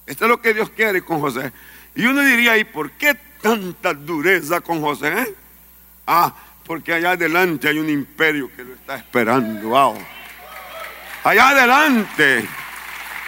Esto 0.05 0.25
es 0.25 0.29
lo 0.29 0.41
que 0.41 0.53
Dios 0.53 0.69
quiere 0.69 1.01
con 1.01 1.19
José. 1.19 1.51
Y 1.95 2.05
uno 2.05 2.21
diría, 2.21 2.57
¿y 2.57 2.63
por 2.63 2.91
qué 2.91 3.17
tanta 3.43 3.93
dureza 3.93 4.61
con 4.61 4.81
José? 4.81 5.35
Ah, 6.07 6.33
porque 6.65 6.93
allá 6.93 7.11
adelante 7.11 7.67
hay 7.67 7.77
un 7.77 7.89
imperio 7.89 8.49
que 8.55 8.63
lo 8.63 8.73
está 8.73 8.95
esperando. 8.95 9.67
Wow. 9.67 9.97
Allá 11.25 11.49
adelante. 11.49 12.47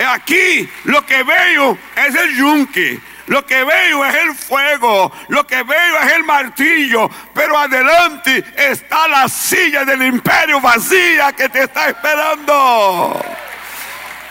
Aquí 0.07 0.69
lo 0.85 1.05
que 1.05 1.21
veo 1.23 1.77
es 1.95 2.15
el 2.15 2.35
yunque. 2.35 2.99
Lo 3.27 3.45
que 3.45 3.63
veo 3.63 4.05
es 4.05 4.15
el 4.15 4.35
fuego, 4.35 5.11
lo 5.29 5.47
que 5.47 5.63
veo 5.63 5.99
es 6.03 6.13
el 6.13 6.23
martillo, 6.25 7.09
pero 7.33 7.57
adelante 7.57 8.45
está 8.55 9.07
la 9.07 9.27
silla 9.27 9.83
del 9.83 10.03
imperio 10.03 10.61
vacía 10.61 11.33
que 11.33 11.49
te 11.49 11.63
está 11.63 11.89
esperando. 11.89 13.25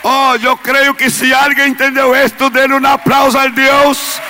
Oh, 0.03 0.37
yo 0.37 0.55
creo 0.55 0.95
que 0.95 1.09
si 1.09 1.33
alguien 1.33 1.71
entendió 1.71 2.15
esto, 2.15 2.49
denle 2.49 2.77
un 2.77 2.85
aplauso 2.85 3.37
al 3.37 3.53
Dios 3.53 4.21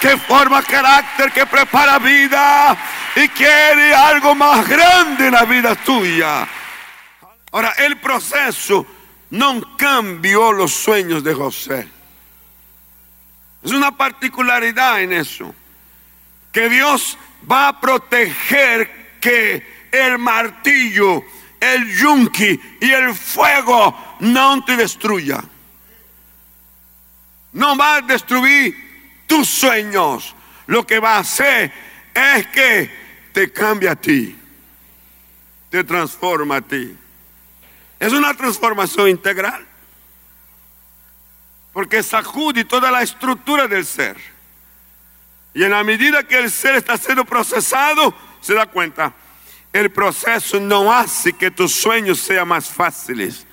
que 0.00 0.16
forma 0.16 0.62
carácter, 0.62 1.30
que 1.30 1.46
prepara 1.46 1.98
vida 1.98 2.76
y 3.14 3.28
quiere 3.28 3.94
algo 3.94 4.34
más 4.34 4.66
grande 4.66 5.26
en 5.26 5.32
la 5.32 5.44
vida 5.44 5.74
tuya. 5.74 6.48
Ahora, 7.52 7.74
el 7.78 7.98
proceso 7.98 8.86
no 9.30 9.76
cambió 9.76 10.52
los 10.52 10.72
sueños 10.72 11.22
de 11.22 11.34
José. 11.34 11.88
Es 13.62 13.72
una 13.72 13.94
particularidad 13.96 15.02
en 15.02 15.12
eso. 15.12 15.54
Que 16.50 16.68
Dios 16.68 17.18
va 17.50 17.68
a 17.68 17.80
proteger 17.80 19.18
que 19.20 19.88
el 19.92 20.18
martillo, 20.18 21.22
el 21.60 21.94
yunque 21.94 22.58
y 22.80 22.90
el 22.90 23.14
fuego 23.14 24.16
no 24.20 24.64
te 24.64 24.76
destruya. 24.76 25.44
No 27.52 27.76
va 27.76 27.96
a 27.96 28.00
destruir 28.00 28.89
tus 29.30 29.48
sueños. 29.48 30.34
Lo 30.66 30.84
que 30.84 30.98
va 30.98 31.14
a 31.14 31.20
hacer 31.20 31.72
es 32.12 32.46
que 32.48 32.90
te 33.32 33.52
cambia 33.52 33.92
a 33.92 33.96
ti. 33.96 34.36
Te 35.70 35.84
transforma 35.84 36.56
a 36.56 36.60
ti. 36.60 36.96
Es 38.00 38.12
una 38.12 38.34
transformación 38.34 39.08
integral. 39.08 39.64
Porque 41.72 42.02
sacude 42.02 42.64
toda 42.64 42.90
la 42.90 43.02
estructura 43.02 43.68
del 43.68 43.86
ser. 43.86 44.16
Y 45.54 45.62
en 45.62 45.70
la 45.70 45.84
medida 45.84 46.24
que 46.24 46.36
el 46.36 46.50
ser 46.50 46.74
está 46.74 46.96
siendo 46.96 47.24
procesado, 47.24 48.12
se 48.40 48.54
da 48.54 48.66
cuenta, 48.66 49.14
el 49.72 49.92
proceso 49.92 50.58
no 50.58 50.92
hace 50.92 51.32
que 51.34 51.52
tus 51.52 51.72
sueños 51.72 52.18
sean 52.18 52.48
más 52.48 52.68
fáciles, 52.68 53.46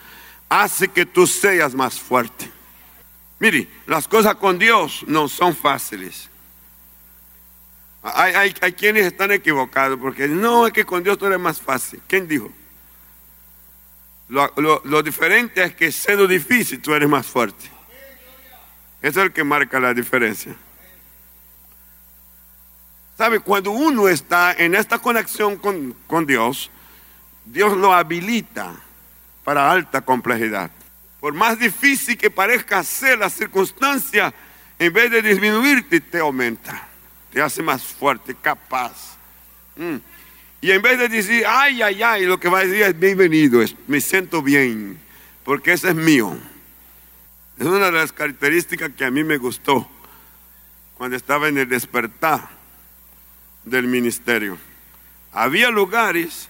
hace 0.50 0.88
que 0.88 1.06
tú 1.06 1.28
seas 1.28 1.76
más 1.76 2.00
fuerte. 2.00 2.57
Mire, 3.40 3.68
las 3.86 4.08
cosas 4.08 4.36
con 4.36 4.58
Dios 4.58 5.04
no 5.08 5.28
son 5.28 5.56
fáciles. 5.56 6.30
Hay, 8.02 8.54
quienes 8.74 9.06
están 9.06 9.32
equivocados 9.32 10.00
porque 10.00 10.28
no 10.28 10.66
es 10.66 10.74
que 10.74 10.86
con 10.86 11.04
Dios 11.04 11.18
todo 11.18 11.32
es 11.32 11.40
más 11.40 11.60
fácil. 11.60 12.02
¿Quién 12.08 12.28
dijo? 12.28 12.52
Lo, 14.30 14.52
lo 14.56 15.04
diferente 15.04 15.64
es 15.64 15.76
que 15.76 15.92
siendo 15.92 16.28
difícil 16.28 16.82
tú 16.82 16.94
eres 16.94 17.10
más 17.10 17.26
fuerte. 17.26 17.70
Eso 19.02 19.20
es 19.20 19.26
el 19.28 19.34
que 19.34 19.44
marca 19.44 19.80
la 19.80 19.94
diferencia. 19.94 20.56
¿Sabe? 23.18 23.40
Cuando 23.40 23.72
uno 23.72 24.08
está 24.08 24.54
en 24.54 24.76
esta 24.76 25.00
conexión 25.00 25.58
con, 25.58 25.96
con 26.06 26.26
Dios, 26.26 26.70
Dios 27.46 27.76
lo 27.76 27.94
habilita 27.94 28.76
para 29.44 29.72
alta 29.72 30.02
complejidad. 30.02 30.70
Por 31.20 31.34
más 31.34 31.58
difícil 31.58 32.18
que 32.18 32.30
parezca 32.30 32.84
ser 32.84 33.18
la 33.18 33.30
circunstancia, 33.30 34.34
en 34.78 34.94
vez 34.94 35.10
de 35.10 35.22
disminuirte, 35.22 36.00
te 36.00 36.20
aumenta. 36.20 36.88
Te 37.32 37.42
hace 37.42 37.64
más 37.64 37.84
fuerte, 37.84 38.36
capaz. 38.36 39.18
Mm. 39.76 39.98
Y 40.62 40.72
en 40.72 40.82
vez 40.82 41.00
de 41.00 41.08
decir, 41.08 41.44
ay, 41.48 41.82
ay, 41.82 42.02
ay, 42.02 42.26
lo 42.26 42.40
que 42.40 42.50
va 42.50 42.60
a 42.60 42.66
decir 42.66 42.82
es 42.84 43.00
bienvenido, 43.00 43.62
me 43.88 44.02
siento 44.02 44.42
bien, 44.42 45.00
porque 45.44 45.74
ese 45.74 45.90
es 45.90 45.96
mío. 45.96 46.36
Es 47.60 47.66
una 47.66 47.86
de 47.86 47.92
las 47.92 48.12
características 48.12 48.92
que 48.98 49.06
a 49.06 49.12
mí 49.12 49.24
me 49.24 49.38
gustó 49.38 49.88
cuando 50.96 51.16
estaba 51.16 51.48
en 51.48 51.58
el 51.58 51.70
despertar 51.70 52.50
del 53.64 53.88
ministerio. 53.88 54.58
Había 55.32 55.70
lugares 55.70 56.50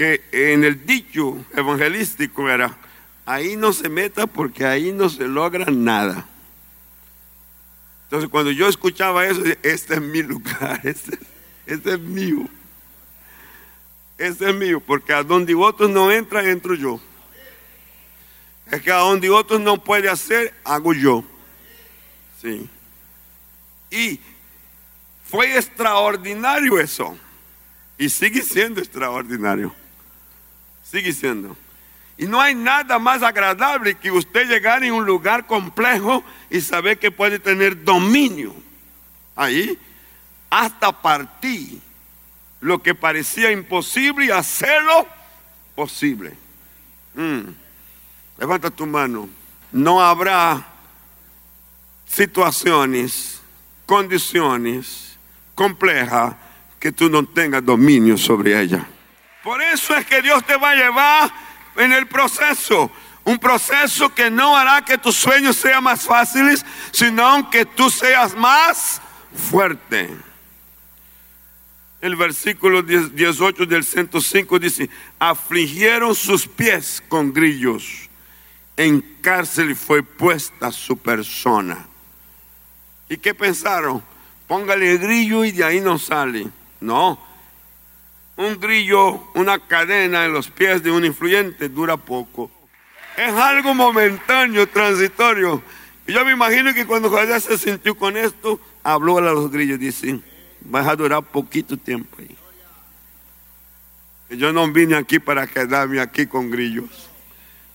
que 0.00 0.24
en 0.32 0.64
el 0.64 0.86
dicho 0.86 1.44
evangelístico 1.54 2.48
era, 2.48 2.74
ahí 3.26 3.54
no 3.54 3.70
se 3.70 3.90
meta 3.90 4.26
porque 4.26 4.64
ahí 4.64 4.92
no 4.92 5.10
se 5.10 5.28
logra 5.28 5.66
nada. 5.70 6.26
Entonces 8.04 8.30
cuando 8.30 8.50
yo 8.50 8.66
escuchaba 8.66 9.26
eso, 9.26 9.42
este 9.62 9.94
es 9.96 10.00
mi 10.00 10.22
lugar, 10.22 10.80
este, 10.84 11.18
este 11.66 11.92
es 11.92 12.00
mío. 12.00 12.48
Este 14.16 14.48
es 14.48 14.54
mío, 14.54 14.80
porque 14.80 15.12
a 15.12 15.22
donde 15.22 15.54
otros 15.54 15.90
no 15.90 16.10
entran, 16.10 16.46
entro 16.46 16.74
yo. 16.74 16.98
Es 18.70 18.80
que 18.80 18.90
a 18.90 19.00
donde 19.00 19.28
otros 19.28 19.60
no 19.60 19.84
puede 19.84 20.08
hacer, 20.08 20.54
hago 20.64 20.94
yo. 20.94 21.22
Sí. 22.40 22.70
Y 23.90 24.18
fue 25.26 25.58
extraordinario 25.58 26.80
eso. 26.80 27.18
Y 27.98 28.08
sigue 28.08 28.40
siendo 28.40 28.80
extraordinario. 28.80 29.74
Sigue 30.90 31.12
siendo. 31.12 31.56
Y 32.18 32.26
no 32.26 32.40
hay 32.40 32.54
nada 32.54 32.98
más 32.98 33.22
agradable 33.22 33.94
que 33.94 34.10
usted 34.10 34.46
llegar 34.46 34.84
en 34.84 34.92
un 34.92 35.06
lugar 35.06 35.46
complejo 35.46 36.22
y 36.50 36.60
saber 36.60 36.98
que 36.98 37.10
puede 37.10 37.38
tener 37.38 37.82
dominio. 37.82 38.54
Ahí, 39.36 39.78
hasta 40.50 40.92
partir 40.92 41.80
lo 42.60 42.82
que 42.82 42.94
parecía 42.94 43.50
imposible 43.50 44.26
y 44.26 44.30
hacerlo 44.30 45.06
posible. 45.74 46.34
Mm. 47.14 47.40
Levanta 48.38 48.70
tu 48.70 48.86
mano. 48.86 49.28
No 49.72 50.02
habrá 50.02 50.66
situaciones, 52.06 53.40
condiciones 53.86 55.16
complejas 55.54 56.34
que 56.78 56.90
tú 56.90 57.08
no 57.08 57.24
tengas 57.24 57.64
dominio 57.64 58.18
sobre 58.18 58.60
ella. 58.60 58.86
Por 59.42 59.62
eso 59.62 59.96
es 59.96 60.06
que 60.06 60.22
Dios 60.22 60.44
te 60.44 60.56
va 60.56 60.70
a 60.70 60.74
llevar 60.74 61.32
en 61.76 61.92
el 61.92 62.06
proceso. 62.06 62.90
Un 63.24 63.38
proceso 63.38 64.14
que 64.14 64.30
no 64.30 64.56
hará 64.56 64.84
que 64.84 64.98
tus 64.98 65.16
sueños 65.16 65.56
sean 65.56 65.84
más 65.84 66.04
fáciles, 66.04 66.64
sino 66.90 67.50
que 67.50 67.64
tú 67.64 67.90
seas 67.90 68.34
más 68.34 69.00
fuerte. 69.50 70.10
El 72.00 72.16
versículo 72.16 72.82
18 72.82 73.66
del 73.66 73.84
105 73.84 74.58
dice, 74.58 74.90
afligieron 75.18 76.14
sus 76.14 76.46
pies 76.46 77.02
con 77.08 77.32
grillos 77.32 78.10
en 78.80 79.02
cárcel 79.20 79.76
fue 79.76 80.02
puesta 80.02 80.72
su 80.72 80.96
persona. 80.96 81.86
¿Y 83.10 83.18
qué 83.18 83.34
pensaron? 83.34 84.02
Póngale 84.46 84.96
grillo 84.96 85.44
y 85.44 85.52
de 85.52 85.64
ahí 85.64 85.80
no 85.82 85.98
sale. 85.98 86.48
No. 86.80 87.20
Un 88.40 88.58
grillo, 88.58 89.22
una 89.34 89.58
cadena 89.58 90.24
en 90.24 90.32
los 90.32 90.48
pies 90.48 90.82
de 90.82 90.90
un 90.90 91.04
influyente 91.04 91.68
dura 91.68 91.96
poco. 91.96 92.50
Es 93.16 93.32
algo 93.32 93.74
momentáneo, 93.74 94.66
transitorio. 94.66 95.62
Y 96.06 96.12
yo 96.12 96.24
me 96.24 96.32
imagino 96.32 96.72
que 96.72 96.86
cuando 96.86 97.10
José 97.10 97.38
se 97.40 97.58
sintió 97.58 97.94
con 97.94 98.16
esto, 98.16 98.58
habló 98.82 99.18
a 99.18 99.20
los 99.20 99.50
grillos 99.50 99.78
dice, 99.78 100.20
vas 100.62 100.86
a 100.86 100.96
durar 100.96 101.22
poquito 101.22 101.76
tiempo 101.76 102.16
ahí. 102.18 102.36
Yo 104.38 104.52
no 104.52 104.66
vine 104.70 104.96
aquí 104.96 105.18
para 105.18 105.46
quedarme 105.46 106.00
aquí 106.00 106.26
con 106.26 106.50
grillos 106.50 107.10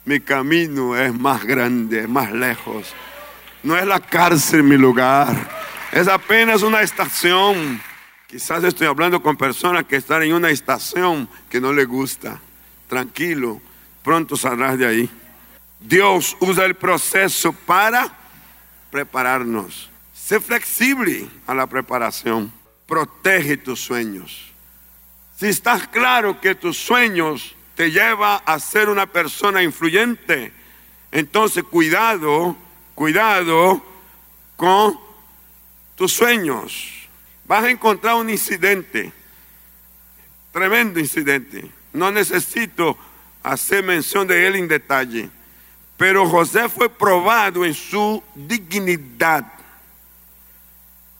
mi 0.05 0.19
camino 0.19 0.95
es 0.95 1.13
más 1.13 1.43
grande, 1.43 2.07
más 2.07 2.31
lejos. 2.31 2.93
No 3.63 3.75
es 3.75 3.85
la 3.85 3.99
cárcel 3.99 4.61
mi 4.61 4.77
lugar, 4.77 5.35
es 5.91 6.07
apenas 6.07 6.61
una 6.61 6.81
estación. 6.81 7.81
Quizás 8.27 8.63
estoy 8.63 8.87
hablando 8.87 9.21
con 9.21 9.37
personas 9.37 9.85
que 9.85 9.97
están 9.97 10.23
en 10.23 10.33
una 10.33 10.49
estación 10.49 11.29
que 11.49 11.61
no 11.61 11.71
les 11.71 11.87
gusta. 11.87 12.39
Tranquilo, 12.87 13.61
pronto 14.03 14.35
saldrás 14.35 14.79
de 14.79 14.87
ahí. 14.87 15.09
Dios 15.79 16.35
usa 16.39 16.65
el 16.65 16.75
proceso 16.75 17.53
para 17.53 18.11
prepararnos. 18.89 19.89
Sé 20.13 20.39
flexible 20.39 21.29
a 21.45 21.53
la 21.53 21.67
preparación. 21.67 22.51
Protege 22.87 23.57
tus 23.57 23.81
sueños. 23.81 24.51
Si 25.37 25.47
estás 25.47 25.87
claro 25.87 26.41
que 26.41 26.55
tus 26.55 26.77
sueños 26.77 27.55
te 27.75 27.91
llevan 27.91 28.41
a 28.45 28.57
ser 28.59 28.89
una 28.89 29.05
persona 29.05 29.61
influyente, 29.61 30.51
entonces 31.11 31.63
cuidado, 31.63 32.55
cuidado 32.95 33.85
con 34.55 34.99
tus 35.95 36.13
sueños. 36.13 36.94
Vas 37.45 37.63
a 37.63 37.69
encontrar 37.69 38.15
un 38.15 38.29
incidente, 38.29 39.11
tremendo 40.51 40.99
incidente. 40.99 41.69
No 41.93 42.11
necesito 42.11 42.97
hacer 43.43 43.83
mención 43.83 44.27
de 44.27 44.47
él 44.47 44.55
en 44.55 44.67
detalle. 44.67 45.29
Pero 45.97 46.27
José 46.27 46.67
fue 46.67 46.89
probado 46.89 47.63
en 47.63 47.73
su 47.73 48.21
dignidad. 48.33 49.45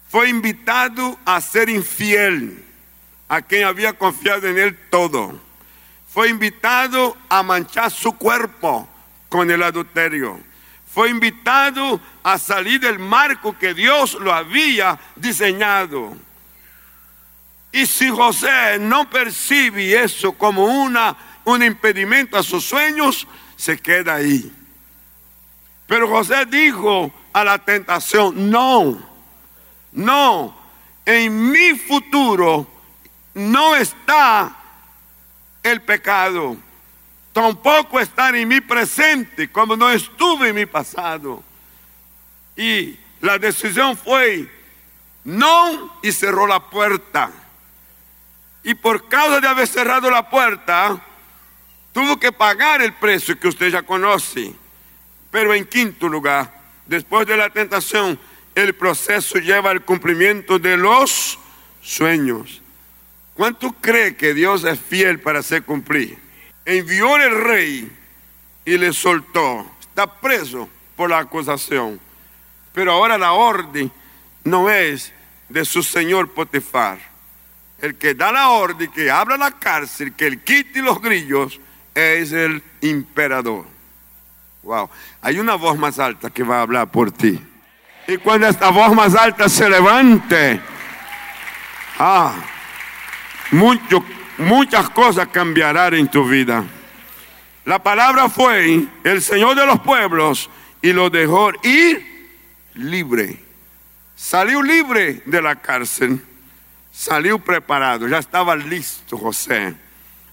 Fue 0.10 0.30
invitado 0.30 1.18
a 1.26 1.40
ser 1.40 1.70
infiel 1.70 2.64
a 3.28 3.42
quien 3.42 3.66
había 3.66 3.94
confiado 3.94 4.48
en 4.48 4.58
él 4.58 4.78
todo. 4.90 5.40
Fue 6.12 6.30
invitado 6.30 7.16
a 7.30 7.44
manchar 7.44 7.92
su 7.92 8.14
cuerpo 8.14 8.88
con 9.30 9.50
el 9.52 9.62
adulterio. 9.62 10.40
Fue 10.96 11.10
invitado 11.10 12.00
a 12.24 12.38
salir 12.38 12.80
del 12.80 13.00
marco 13.00 13.58
que 13.60 13.74
Dios 13.74 14.14
lo 14.14 14.34
había 14.34 14.98
diseñado. 15.18 16.16
Y 17.74 17.86
si 17.86 18.10
José 18.10 18.80
no 18.80 19.10
percibe 19.10 20.02
eso 20.02 20.32
como 20.32 20.64
una, 20.64 21.18
un 21.44 21.62
impedimento 21.64 22.38
a 22.38 22.44
sus 22.44 22.64
sueños, 22.64 23.28
se 23.58 23.78
queda 23.78 24.16
ahí. 24.16 24.50
Pero 25.86 26.08
José 26.08 26.46
dijo 26.46 27.12
a 27.34 27.44
la 27.44 27.58
tentación, 27.58 28.50
no, 28.50 28.98
no, 29.92 30.58
en 31.06 31.52
mi 31.52 31.78
futuro 31.78 32.66
no 33.34 33.76
está 33.76 34.56
el 35.62 35.82
pecado, 35.82 36.56
tampoco 37.36 38.00
está 38.00 38.30
en 38.30 38.48
mi 38.48 38.62
presente, 38.62 39.52
como 39.52 39.76
no 39.76 39.90
estuve 39.90 40.48
en 40.50 40.56
mi 40.56 40.66
pasado. 40.66 41.44
Y 42.56 42.98
la 43.20 43.38
decisión 43.38 43.98
fue 43.98 44.50
no 45.26 46.00
y 46.02 46.14
cerró 46.14 46.48
la 46.48 46.70
puerta. 46.70 47.30
Y 48.64 48.74
por 48.74 49.10
causa 49.10 49.42
de 49.42 49.50
haber 49.50 49.68
cerrado 49.68 50.10
la 50.10 50.30
puerta, 50.30 50.98
tuvo 51.92 52.18
que 52.18 52.32
pagar 52.32 52.82
el 52.82 52.94
precio 52.94 53.38
que 53.38 53.50
usted 53.50 53.68
ya 53.68 53.84
conoce. 53.84 54.54
Pero 55.30 55.54
en 55.54 55.66
quinto 55.66 56.08
lugar, 56.08 56.58
después 56.86 57.28
de 57.28 57.36
la 57.36 57.50
tentación, 57.50 58.18
el 58.56 58.74
proceso 58.76 59.40
lleva 59.40 59.72
al 59.72 59.84
cumplimiento 59.84 60.58
de 60.58 60.78
los 60.78 61.38
sueños. 61.82 62.62
¿Cuánto 63.34 63.74
cree 63.74 64.16
que 64.16 64.34
Dios 64.34 64.64
es 64.64 64.80
fiel 64.80 65.20
para 65.20 65.40
hacer 65.40 65.64
cumplir? 65.64 66.25
Envió 66.66 67.16
el 67.18 67.44
rey 67.44 67.92
y 68.66 68.78
le 68.78 68.92
soltó. 68.92 69.66
Está 69.80 70.08
preso 70.08 70.68
por 70.96 71.10
la 71.10 71.20
acusación. 71.20 72.00
Pero 72.74 72.92
ahora 72.92 73.18
la 73.18 73.34
orden 73.34 73.92
no 74.44 74.70
es 74.70 75.14
de 75.48 75.64
su 75.64 75.84
señor 75.84 76.32
Potifar. 76.32 76.98
El 77.80 77.96
que 77.96 78.14
da 78.14 78.32
la 78.32 78.50
orden, 78.50 78.92
que 78.92 79.12
abra 79.12 79.38
la 79.38 79.52
cárcel, 79.52 80.14
que 80.14 80.28
el 80.28 80.42
quite 80.42 80.82
los 80.82 81.02
grillos, 81.02 81.60
es 81.94 82.32
el 82.32 82.64
imperador. 82.82 83.66
Wow. 84.64 84.90
Hay 85.22 85.40
una 85.40 85.56
voz 85.56 85.78
más 85.78 86.00
alta 86.00 86.30
que 86.30 86.44
va 86.44 86.58
a 86.58 86.62
hablar 86.62 86.90
por 86.90 87.12
ti. 87.12 87.40
Y 88.08 88.18
cuando 88.18 88.48
esta 88.48 88.70
voz 88.70 88.94
más 88.94 89.16
alta 89.16 89.48
se 89.50 89.70
levante, 89.70 90.60
ah, 92.00 92.34
mucho, 93.52 94.04
muchas 94.38 94.90
cosas 94.90 95.28
cambiarán 95.30 95.94
en 95.94 96.08
tu 96.08 96.28
vida. 96.28 96.64
La 97.66 97.82
palabra 97.82 98.30
fue 98.30 98.88
el 99.04 99.22
Señor 99.22 99.56
de 99.56 99.66
los 99.66 99.80
pueblos 99.80 100.50
y 100.82 100.94
lo 100.94 101.10
dejó 101.10 101.52
ir 101.64 102.30
libre. 102.76 103.40
Salió 104.16 104.62
libre 104.62 105.22
de 105.26 105.42
la 105.42 105.56
cárcel, 105.56 106.22
salió 106.92 107.40
preparado, 107.40 108.08
ya 108.08 108.20
estaba 108.20 108.56
listo 108.56 109.18
José. 109.18 109.76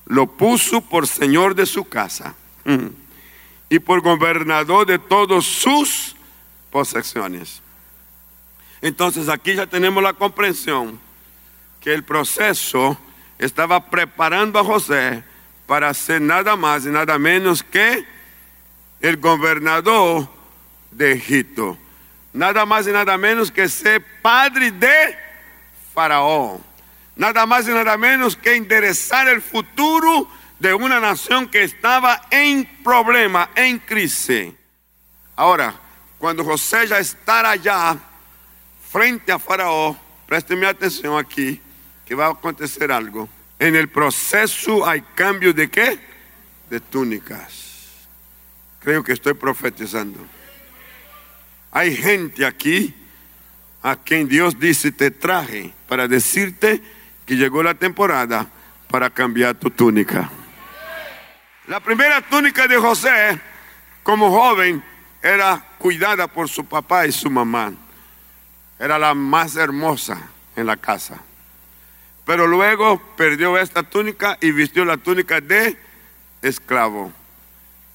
Lo 0.07 0.27
puso 0.27 0.81
por 0.81 1.07
señor 1.07 1.55
de 1.55 1.65
su 1.65 1.85
casa 1.85 2.35
y 3.69 3.79
por 3.79 4.01
gobernador 4.03 4.87
de 4.87 4.99
todas 4.99 5.45
sus 5.45 6.15
posesiones. 6.71 7.63
Entonces 8.81 9.29
aquí 9.29 9.55
ya 9.55 9.67
tenemos 9.67 10.03
la 10.03 10.13
comprensión 10.13 10.99
que 11.81 11.95
el 11.95 12.05
proceso 12.05 12.99
estaba 13.45 13.91
preparando 13.91 14.59
a 14.59 14.65
José 14.65 15.25
para 15.67 15.93
ser 15.95 16.21
nada 16.21 16.55
más 16.55 16.85
y 16.85 16.91
nada 16.91 17.19
menos 17.19 17.63
que 17.63 18.05
el 19.01 19.17
gobernador 19.17 20.29
de 20.91 21.13
Egipto. 21.13 21.77
Nada 22.33 22.65
más 22.65 22.87
y 22.87 22.93
nada 22.93 23.19
menos 23.19 23.51
que 23.51 23.69
ser 23.69 24.05
padre 24.23 24.71
de 24.71 25.17
Faraón. 25.93 26.63
Nada 27.17 27.45
más 27.47 27.67
y 27.67 27.73
nada 27.73 27.97
menos 27.97 28.37
que 28.37 28.55
enderezar 28.55 29.29
el 29.29 29.43
futuro 29.43 30.29
de 30.59 30.73
una 30.73 31.01
nación 31.01 31.49
que 31.49 31.65
estaba 31.65 32.23
en 32.31 32.65
problema, 32.85 33.51
en 33.57 33.79
crisis. 33.81 34.53
Ahora, 35.35 35.75
cuando 36.19 36.45
José 36.45 36.87
ya 36.87 36.99
estará 36.99 37.51
allá 37.51 37.97
frente 38.91 39.33
a 39.33 39.39
Faraón, 39.39 39.99
présteme 40.27 40.67
atención 40.67 41.19
aquí, 41.19 41.61
va 42.15 42.27
a 42.27 42.33
acontecer 42.33 42.91
algo. 42.93 43.29
En 43.59 43.77
el 43.77 43.89
proceso 43.89 44.87
hay 44.87 45.03
cambio 45.15 45.53
de 45.53 45.71
qué? 45.71 45.99
De 46.69 46.81
túnicas. 46.81 48.09
Creo 48.81 49.05
que 49.05 49.13
estoy 49.13 49.35
profetizando. 49.35 50.19
Hay 51.71 51.97
gente 51.97 52.45
aquí 52.45 52.95
a 53.83 53.97
quien 53.97 54.29
Dios 54.29 54.59
dice 54.59 54.93
te 54.93 55.11
traje 55.11 55.73
para 55.89 56.09
decirte 56.09 56.83
que 57.25 57.37
llegó 57.37 57.63
la 57.63 57.75
temporada 57.75 58.49
para 58.89 59.11
cambiar 59.11 59.55
tu 59.55 59.71
túnica. 59.71 60.31
La 61.69 61.81
primera 61.81 62.21
túnica 62.21 62.67
de 62.67 62.77
José 62.77 63.41
como 64.03 64.31
joven 64.31 64.83
era 65.23 65.65
cuidada 65.79 66.27
por 66.27 66.49
su 66.49 66.65
papá 66.65 67.07
y 67.07 67.13
su 67.13 67.31
mamá. 67.31 67.73
Era 68.79 68.99
la 68.99 69.15
más 69.15 69.55
hermosa 69.55 70.21
en 70.57 70.67
la 70.67 70.77
casa. 70.77 71.23
Pero 72.25 72.47
luego 72.47 73.01
perdió 73.17 73.59
esta 73.59 73.83
túnica 73.83 74.39
y 74.41 74.53
vistió 74.53 74.85
la 74.85 74.97
túnica 74.97 75.41
de 75.41 75.77
esclavo. 76.41 77.13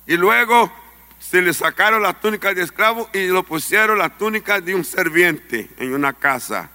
Y 0.06 0.18
luego 0.18 0.72
se 1.20 1.42
le 1.42 1.54
sacaron 1.54 2.02
la 2.02 2.14
túnica 2.14 2.54
de 2.54 2.64
esclavo 2.64 3.10
y 3.14 3.28
lo 3.28 3.44
pusieron 3.44 3.98
la 3.98 4.10
túnica 4.10 4.62
de 4.62 4.76
un 4.76 4.84
serviente 4.84 5.70
en 5.78 5.94
una 5.94 6.14
casa. 6.14 6.70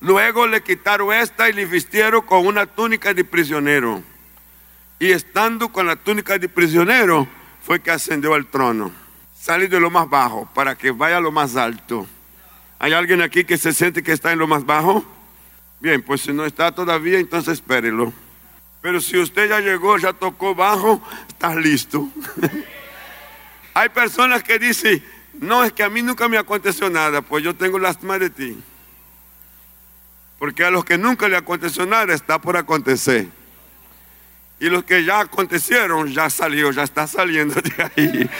Luego 0.00 0.46
le 0.46 0.62
quitaron 0.62 1.12
esta 1.12 1.48
y 1.48 1.52
le 1.52 1.64
vistieron 1.64 2.22
con 2.22 2.46
una 2.46 2.66
túnica 2.66 3.14
de 3.14 3.24
prisionero. 3.24 4.02
Y 4.98 5.12
estando 5.12 5.68
con 5.68 5.86
la 5.86 5.96
túnica 5.96 6.38
de 6.38 6.48
prisionero, 6.48 7.26
fue 7.64 7.80
que 7.80 7.90
ascendió 7.90 8.34
al 8.34 8.46
trono. 8.46 8.92
Salí 9.38 9.66
de 9.66 9.80
lo 9.80 9.90
más 9.90 10.08
bajo 10.08 10.48
para 10.54 10.76
que 10.76 10.90
vaya 10.90 11.18
a 11.18 11.20
lo 11.20 11.30
más 11.30 11.56
alto. 11.56 12.06
¿Hay 12.78 12.92
alguien 12.92 13.22
aquí 13.22 13.44
que 13.44 13.58
se 13.58 13.72
siente 13.72 14.02
que 14.02 14.12
está 14.12 14.32
en 14.32 14.38
lo 14.38 14.46
más 14.48 14.66
bajo? 14.66 15.04
Bien, 15.82 16.00
pues 16.00 16.20
si 16.20 16.32
no 16.32 16.46
está 16.46 16.70
todavía, 16.70 17.18
entonces 17.18 17.54
espérelo. 17.54 18.12
Pero 18.80 19.00
si 19.00 19.18
usted 19.18 19.48
ya 19.48 19.58
llegó, 19.58 19.98
ya 19.98 20.12
tocó 20.12 20.54
bajo, 20.54 21.02
está 21.26 21.56
listo. 21.56 22.08
Hay 23.74 23.88
personas 23.88 24.44
que 24.44 24.60
dicen, 24.60 25.04
no, 25.40 25.64
es 25.64 25.72
que 25.72 25.82
a 25.82 25.90
mí 25.90 26.00
nunca 26.00 26.28
me 26.28 26.38
aconteció 26.38 26.88
nada, 26.88 27.20
pues 27.20 27.42
yo 27.42 27.56
tengo 27.56 27.80
lástima 27.80 28.16
de 28.16 28.30
ti. 28.30 28.56
Porque 30.38 30.64
a 30.64 30.70
los 30.70 30.84
que 30.84 30.96
nunca 30.96 31.26
le 31.26 31.36
aconteció 31.36 31.84
nada 31.84 32.14
está 32.14 32.40
por 32.40 32.56
acontecer. 32.56 33.26
Y 34.60 34.66
los 34.66 34.84
que 34.84 35.04
ya 35.04 35.18
acontecieron, 35.18 36.12
ya 36.12 36.30
salió, 36.30 36.70
ya 36.70 36.84
está 36.84 37.08
saliendo 37.08 37.56
de 37.60 37.82
ahí. 37.82 38.30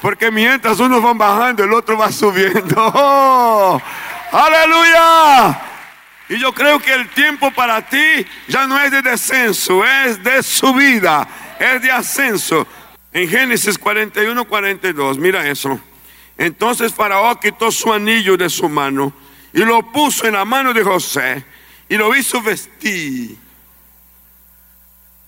Porque 0.00 0.32
mientras 0.32 0.80
unos 0.80 1.00
van 1.00 1.16
bajando, 1.16 1.62
el 1.62 1.72
otro 1.72 1.96
va 1.96 2.10
subiendo. 2.10 2.74
¡Oh! 2.76 3.80
¡Aleluya! 4.32 5.71
Y 6.32 6.38
yo 6.38 6.50
creo 6.54 6.78
que 6.78 6.94
el 6.94 7.10
tiempo 7.10 7.50
para 7.50 7.86
ti 7.86 8.26
ya 8.48 8.66
no 8.66 8.80
es 8.80 8.90
de 8.90 9.02
descenso, 9.02 9.84
es 9.84 10.24
de 10.24 10.42
subida, 10.42 11.28
es 11.60 11.82
de 11.82 11.90
ascenso. 11.90 12.66
En 13.12 13.28
Génesis 13.28 13.76
41, 13.76 14.42
42, 14.46 15.18
mira 15.18 15.46
eso. 15.46 15.78
Entonces 16.38 16.94
Faraón 16.94 17.36
quitó 17.38 17.70
su 17.70 17.92
anillo 17.92 18.38
de 18.38 18.48
su 18.48 18.66
mano 18.70 19.12
y 19.52 19.58
lo 19.58 19.82
puso 19.92 20.26
en 20.26 20.32
la 20.32 20.46
mano 20.46 20.72
de 20.72 20.82
José 20.82 21.44
y 21.86 21.98
lo 21.98 22.16
hizo 22.16 22.40
vestir. 22.40 23.36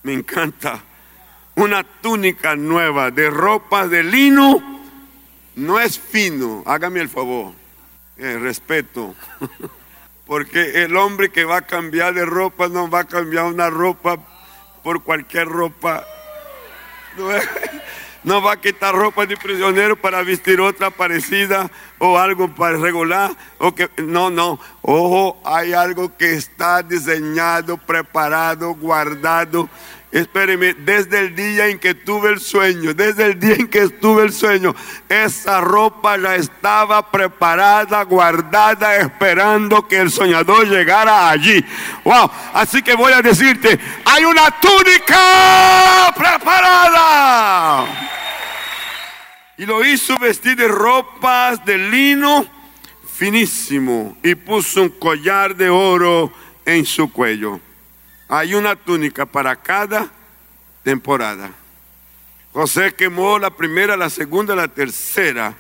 Me 0.05 0.15
encanta. 0.15 0.83
una 1.57 1.85
túnica 1.85 2.57
nueva 2.57 3.11
de 3.11 3.29
ropa 3.29 3.87
de 3.87 4.03
lino. 4.03 4.83
No 5.55 5.79
es 5.79 5.99
fino, 5.99 6.63
hágame 6.65 7.01
el 7.01 7.11
favor, 7.11 7.53
eh, 8.17 8.39
respeto. 8.41 9.15
Porque 10.27 10.83
el 10.85 10.97
hombre 10.97 11.31
que 11.31 11.45
va 11.45 11.59
a 11.59 11.67
cambiar 11.67 12.15
de 12.15 12.25
ropa 12.25 12.69
no 12.69 12.89
va 12.89 13.01
a 13.01 13.05
cambiar 13.05 13.45
una 13.45 13.69
ropa 13.69 14.19
por 14.83 15.03
cualquier 15.03 15.49
ropa. 15.49 16.05
No, 18.23 18.43
va 18.43 18.53
a 18.53 18.61
quitar 18.61 18.95
ropa 18.95 19.27
de 19.27 19.37
prisionero 19.37 19.97
para 19.97 20.23
vestir 20.23 20.61
otra 20.61 20.91
parecida 20.91 21.71
o 21.99 22.19
algo 22.19 22.55
para 22.55 22.79
regular. 22.79 23.33
O 23.59 23.75
que, 23.75 23.91
no, 23.99 24.31
no. 24.31 24.59
Ojo, 24.81 25.41
hay 25.45 25.75
algo 25.75 26.17
que 26.17 26.35
está 26.35 26.83
diseñado, 26.83 27.77
preparado, 27.77 28.75
guardado 28.75 29.69
Espéreme, 30.15 30.75
desde 30.75 31.19
el 31.19 31.35
día 31.35 31.67
en 31.67 31.81
que 31.81 31.93
tuve 31.93 32.31
el 32.31 32.39
sueño, 32.39 32.95
desde 32.95 33.25
el 33.25 33.41
día 33.41 33.57
en 33.57 33.67
que 33.67 33.81
estuve 33.81 34.23
el 34.23 34.33
sueño, 34.33 34.73
esa 35.09 35.61
ropa 35.61 36.17
ya 36.17 36.37
estaba 36.37 37.11
preparada, 37.11 38.05
guardada, 38.05 38.95
esperando 38.95 39.89
que 39.89 39.99
el 39.99 40.13
soñador 40.13 40.69
llegara 40.69 41.31
allí. 41.31 41.65
Wow, 42.05 42.31
así 42.53 42.81
que 42.81 42.95
voy 42.95 43.13
a 43.13 43.23
decirte, 43.23 43.77
hay 44.05 44.25
una 44.25 44.53
túnica 44.61 46.15
preparada. 46.17 47.85
Y 49.59 49.67
lo 49.67 49.85
hizo 49.85 50.17
vestir 50.21 50.55
de 50.55 50.69
ropas 50.69 51.65
de 51.65 51.77
lino 51.77 52.47
finísimo 53.13 54.17
y 54.23 54.37
puso 54.37 54.83
un 54.83 54.91
collar 54.91 55.57
de 55.57 55.69
oro 55.71 56.33
en 56.65 56.87
su 56.87 57.13
cuello. 57.13 57.59
Hay 58.29 58.55
una 58.55 58.77
túnica 58.77 59.27
para 59.27 59.57
cada 59.57 60.09
temporada. 60.83 61.51
José 62.53 62.95
quemó 62.95 63.39
la 63.39 63.51
primera, 63.51 63.97
la 63.97 64.09
segunda, 64.09 64.55
la 64.55 64.69
tercera, 64.69 65.55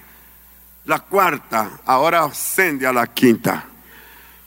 la 0.85 1.00
cuarta, 1.00 1.81
ahora 1.85 2.24
ascende 2.24 2.87
a 2.87 2.92
la 2.92 3.07
quinta. 3.07 3.64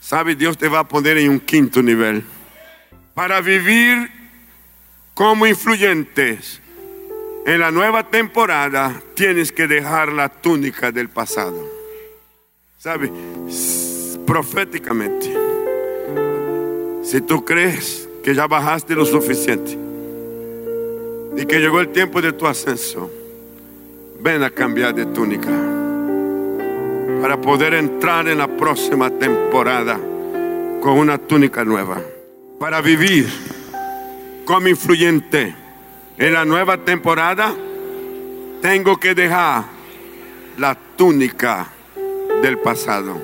¿Sabe? 0.00 0.34
Dios 0.34 0.56
te 0.56 0.68
va 0.68 0.80
a 0.80 0.88
poner 0.88 1.18
en 1.18 1.30
un 1.30 1.40
quinto 1.40 1.82
nivel. 1.82 2.24
Para 3.12 3.40
vivir 3.40 4.10
como 5.12 5.46
influyentes 5.46 6.62
en 7.44 7.60
la 7.60 7.70
nueva 7.70 8.08
temporada, 8.08 9.02
tienes 9.14 9.52
que 9.52 9.66
dejar 9.66 10.12
la 10.12 10.28
túnica 10.28 10.90
del 10.92 11.10
pasado. 11.10 11.68
¿Sabe? 12.78 13.12
Proféticamente. 14.26 15.34
Si 17.02 17.20
tú 17.20 17.44
crees 17.44 18.07
que 18.28 18.34
ya 18.34 18.46
bajaste 18.46 18.94
lo 18.94 19.06
suficiente 19.06 19.78
y 21.34 21.46
que 21.46 21.60
llegó 21.60 21.80
el 21.80 21.88
tiempo 21.88 22.20
de 22.20 22.34
tu 22.34 22.46
ascenso, 22.46 23.10
ven 24.20 24.42
a 24.42 24.50
cambiar 24.50 24.94
de 24.94 25.06
túnica 25.06 25.48
para 27.22 27.40
poder 27.40 27.72
entrar 27.72 28.28
en 28.28 28.36
la 28.36 28.46
próxima 28.46 29.08
temporada 29.08 29.98
con 30.82 30.98
una 30.98 31.16
túnica 31.16 31.64
nueva. 31.64 32.02
Para 32.60 32.82
vivir 32.82 33.26
como 34.44 34.68
influyente 34.68 35.54
en 36.18 36.34
la 36.34 36.44
nueva 36.44 36.76
temporada, 36.76 37.54
tengo 38.60 39.00
que 39.00 39.14
dejar 39.14 39.64
la 40.58 40.74
túnica 40.74 41.66
del 42.42 42.58
pasado. 42.58 43.16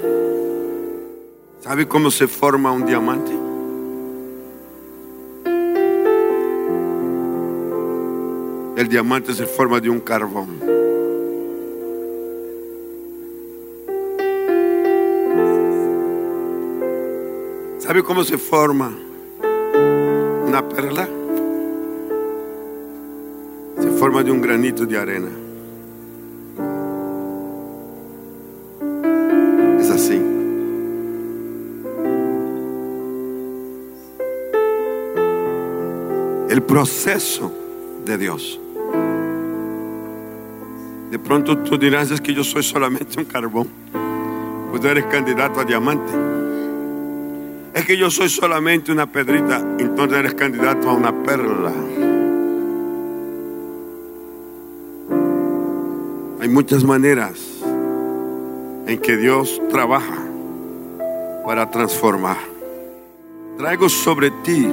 ¿Sabe 1.60 1.86
cómo 1.86 2.10
se 2.10 2.26
forma 2.26 2.72
un 2.72 2.86
diamante? 2.86 3.43
El 8.76 8.88
diamante 8.88 9.32
se 9.32 9.46
forma 9.46 9.78
de 9.78 9.88
un 9.88 10.00
carbón. 10.00 10.58
¿Sabe 17.78 18.02
cómo 18.02 18.24
se 18.24 18.36
forma 18.36 18.92
una 20.44 20.68
perla? 20.68 21.08
Se 23.78 23.90
forma 23.90 24.24
de 24.24 24.32
un 24.32 24.42
granito 24.42 24.84
de 24.84 24.98
arena. 24.98 25.30
Es 29.78 29.90
así. 29.90 30.20
El 36.48 36.62
proceso 36.62 37.52
de 38.04 38.18
Dios. 38.18 38.60
De 41.14 41.20
pronto 41.20 41.56
tú 41.58 41.78
dirás, 41.78 42.10
es 42.10 42.20
que 42.20 42.34
yo 42.34 42.42
soy 42.42 42.64
solamente 42.64 43.20
un 43.20 43.24
carbón. 43.24 43.68
Pues 44.72 44.84
eres 44.84 45.04
candidato 45.04 45.60
a 45.60 45.64
diamante. 45.64 46.12
Es 47.72 47.84
que 47.84 47.96
yo 47.96 48.10
soy 48.10 48.28
solamente 48.28 48.90
una 48.90 49.06
pedrita, 49.06 49.64
entonces 49.78 50.18
eres 50.18 50.34
candidato 50.34 50.90
a 50.90 50.92
una 50.92 51.12
perla. 51.22 51.72
Hay 56.40 56.48
muchas 56.48 56.82
maneras 56.82 57.60
en 58.88 58.98
que 58.98 59.16
Dios 59.16 59.62
trabaja 59.70 60.18
para 61.46 61.70
transformar. 61.70 62.38
Traigo 63.56 63.88
sobre 63.88 64.32
ti 64.42 64.66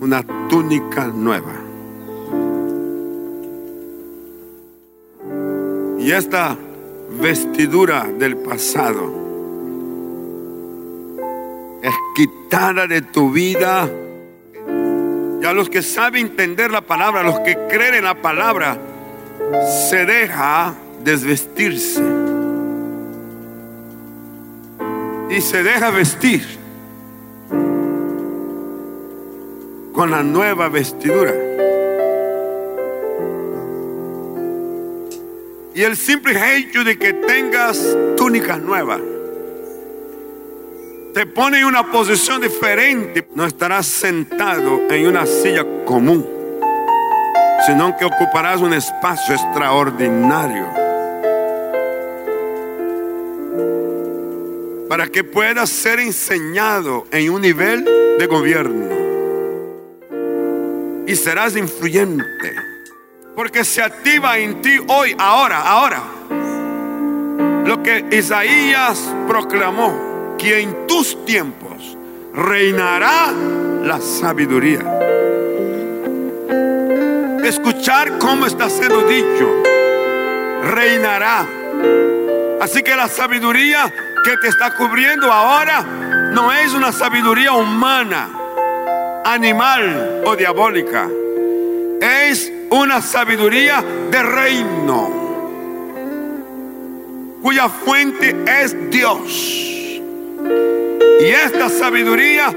una 0.00 0.24
túnica 0.48 1.06
nueva. 1.06 1.63
Y 6.04 6.12
esta 6.12 6.54
vestidura 7.18 8.04
del 8.18 8.36
pasado 8.36 9.10
es 11.82 11.94
quitada 12.14 12.86
de 12.86 13.00
tu 13.00 13.30
vida. 13.30 13.88
Y 15.40 15.46
a 15.46 15.54
los 15.54 15.70
que 15.70 15.80
saben 15.80 16.26
entender 16.26 16.70
la 16.70 16.82
palabra, 16.82 17.22
a 17.22 17.24
los 17.24 17.40
que 17.40 17.56
creen 17.70 17.94
en 17.94 18.04
la 18.04 18.20
palabra, 18.20 18.76
se 19.88 20.04
deja 20.04 20.74
desvestirse. 21.02 22.02
Y 25.30 25.40
se 25.40 25.62
deja 25.62 25.88
vestir 25.88 26.44
con 29.94 30.10
la 30.10 30.22
nueva 30.22 30.68
vestidura. 30.68 31.53
Y 35.74 35.82
el 35.82 35.96
simple 35.96 36.56
hecho 36.56 36.84
de 36.84 36.96
que 36.96 37.12
tengas 37.12 37.96
túnica 38.16 38.56
nueva 38.58 39.00
te 41.12 41.26
pone 41.26 41.58
en 41.58 41.64
una 41.64 41.90
posición 41.90 42.40
diferente. 42.40 43.26
No 43.34 43.44
estarás 43.44 43.86
sentado 43.86 44.82
en 44.88 45.06
una 45.08 45.26
silla 45.26 45.64
común, 45.84 46.24
sino 47.66 47.96
que 47.96 48.04
ocuparás 48.04 48.60
un 48.60 48.72
espacio 48.72 49.34
extraordinario. 49.34 50.66
Para 54.88 55.08
que 55.08 55.24
puedas 55.24 55.70
ser 55.70 55.98
enseñado 55.98 57.04
en 57.10 57.30
un 57.30 57.42
nivel 57.42 57.84
de 58.16 58.26
gobierno. 58.26 58.94
Y 61.06 61.16
serás 61.16 61.56
influyente 61.56 62.73
porque 63.34 63.64
se 63.64 63.82
activa 63.82 64.38
en 64.38 64.62
ti 64.62 64.78
hoy, 64.88 65.14
ahora, 65.18 65.60
ahora. 65.60 66.02
Lo 67.64 67.82
que 67.82 68.06
Isaías 68.12 69.12
proclamó, 69.26 70.36
que 70.38 70.60
en 70.60 70.86
tus 70.86 71.24
tiempos 71.24 71.96
reinará 72.34 73.32
la 73.82 74.00
sabiduría. 74.00 74.82
Escuchar 77.44 78.18
cómo 78.18 78.46
está 78.46 78.68
siendo 78.70 79.02
dicho, 79.02 79.62
reinará. 80.70 81.46
Así 82.60 82.82
que 82.82 82.96
la 82.96 83.08
sabiduría 83.08 83.92
que 84.24 84.36
te 84.38 84.48
está 84.48 84.74
cubriendo 84.76 85.30
ahora 85.30 85.82
no 86.32 86.52
es 86.52 86.72
una 86.72 86.92
sabiduría 86.92 87.52
humana, 87.52 88.28
animal 89.24 90.22
o 90.24 90.34
diabólica. 90.36 91.08
Es 92.00 92.53
una 92.74 93.00
sabiduría 93.00 93.84
de 94.10 94.22
reino, 94.22 95.10
cuya 97.40 97.68
fuente 97.68 98.36
es 98.46 98.90
Dios. 98.90 100.00
Y 101.20 101.24
esta 101.24 101.68
sabiduría 101.68 102.52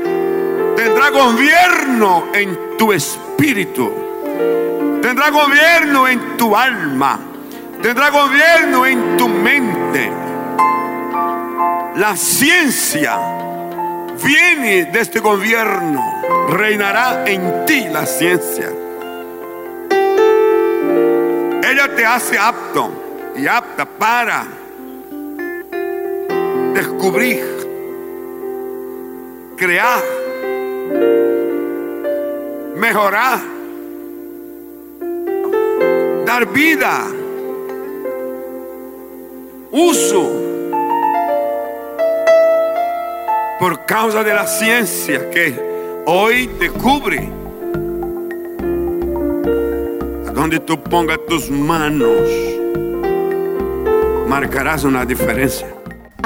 tendrá 0.75 1.11
gobierno 1.11 2.29
en 2.33 2.77
tu 2.79 2.91
espíritu, 2.91 3.91
tendrá 5.03 5.29
gobierno 5.29 6.07
en 6.07 6.35
tu 6.35 6.55
alma, 6.55 7.19
tendrá 7.83 8.09
gobierno 8.09 8.87
en 8.87 9.17
tu 9.17 9.27
mente. 9.27 10.11
La 11.95 12.15
ciencia 12.15 13.19
viene 14.23 14.85
de 14.85 14.99
este 14.99 15.19
gobierno, 15.19 16.03
reinará 16.49 17.23
en 17.27 17.65
ti 17.67 17.85
la 17.91 18.07
ciencia. 18.07 18.86
Ella 21.69 21.93
te 21.93 22.05
hace 22.05 22.37
apto 22.37 22.89
y 23.35 23.45
apta 23.45 23.85
para 23.85 24.47
descubrir, 26.73 27.43
crear, 29.57 30.01
mejorar, 32.73 33.39
dar 36.25 36.45
vida, 36.53 37.03
uso 39.69 40.31
por 43.59 43.85
causa 43.85 44.23
de 44.23 44.33
la 44.33 44.47
ciencia 44.47 45.29
que 45.29 45.53
hoy 46.05 46.47
te 46.59 46.69
cubre. 46.69 47.36
Donde 50.37 50.59
tú 50.59 50.79
pongas 50.79 51.17
tus 51.27 51.49
manos, 51.49 52.21
marcarás 54.27 54.83
una 54.83 55.03
diferencia. 55.03 55.76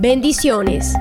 Bendiciones. 0.00 0.94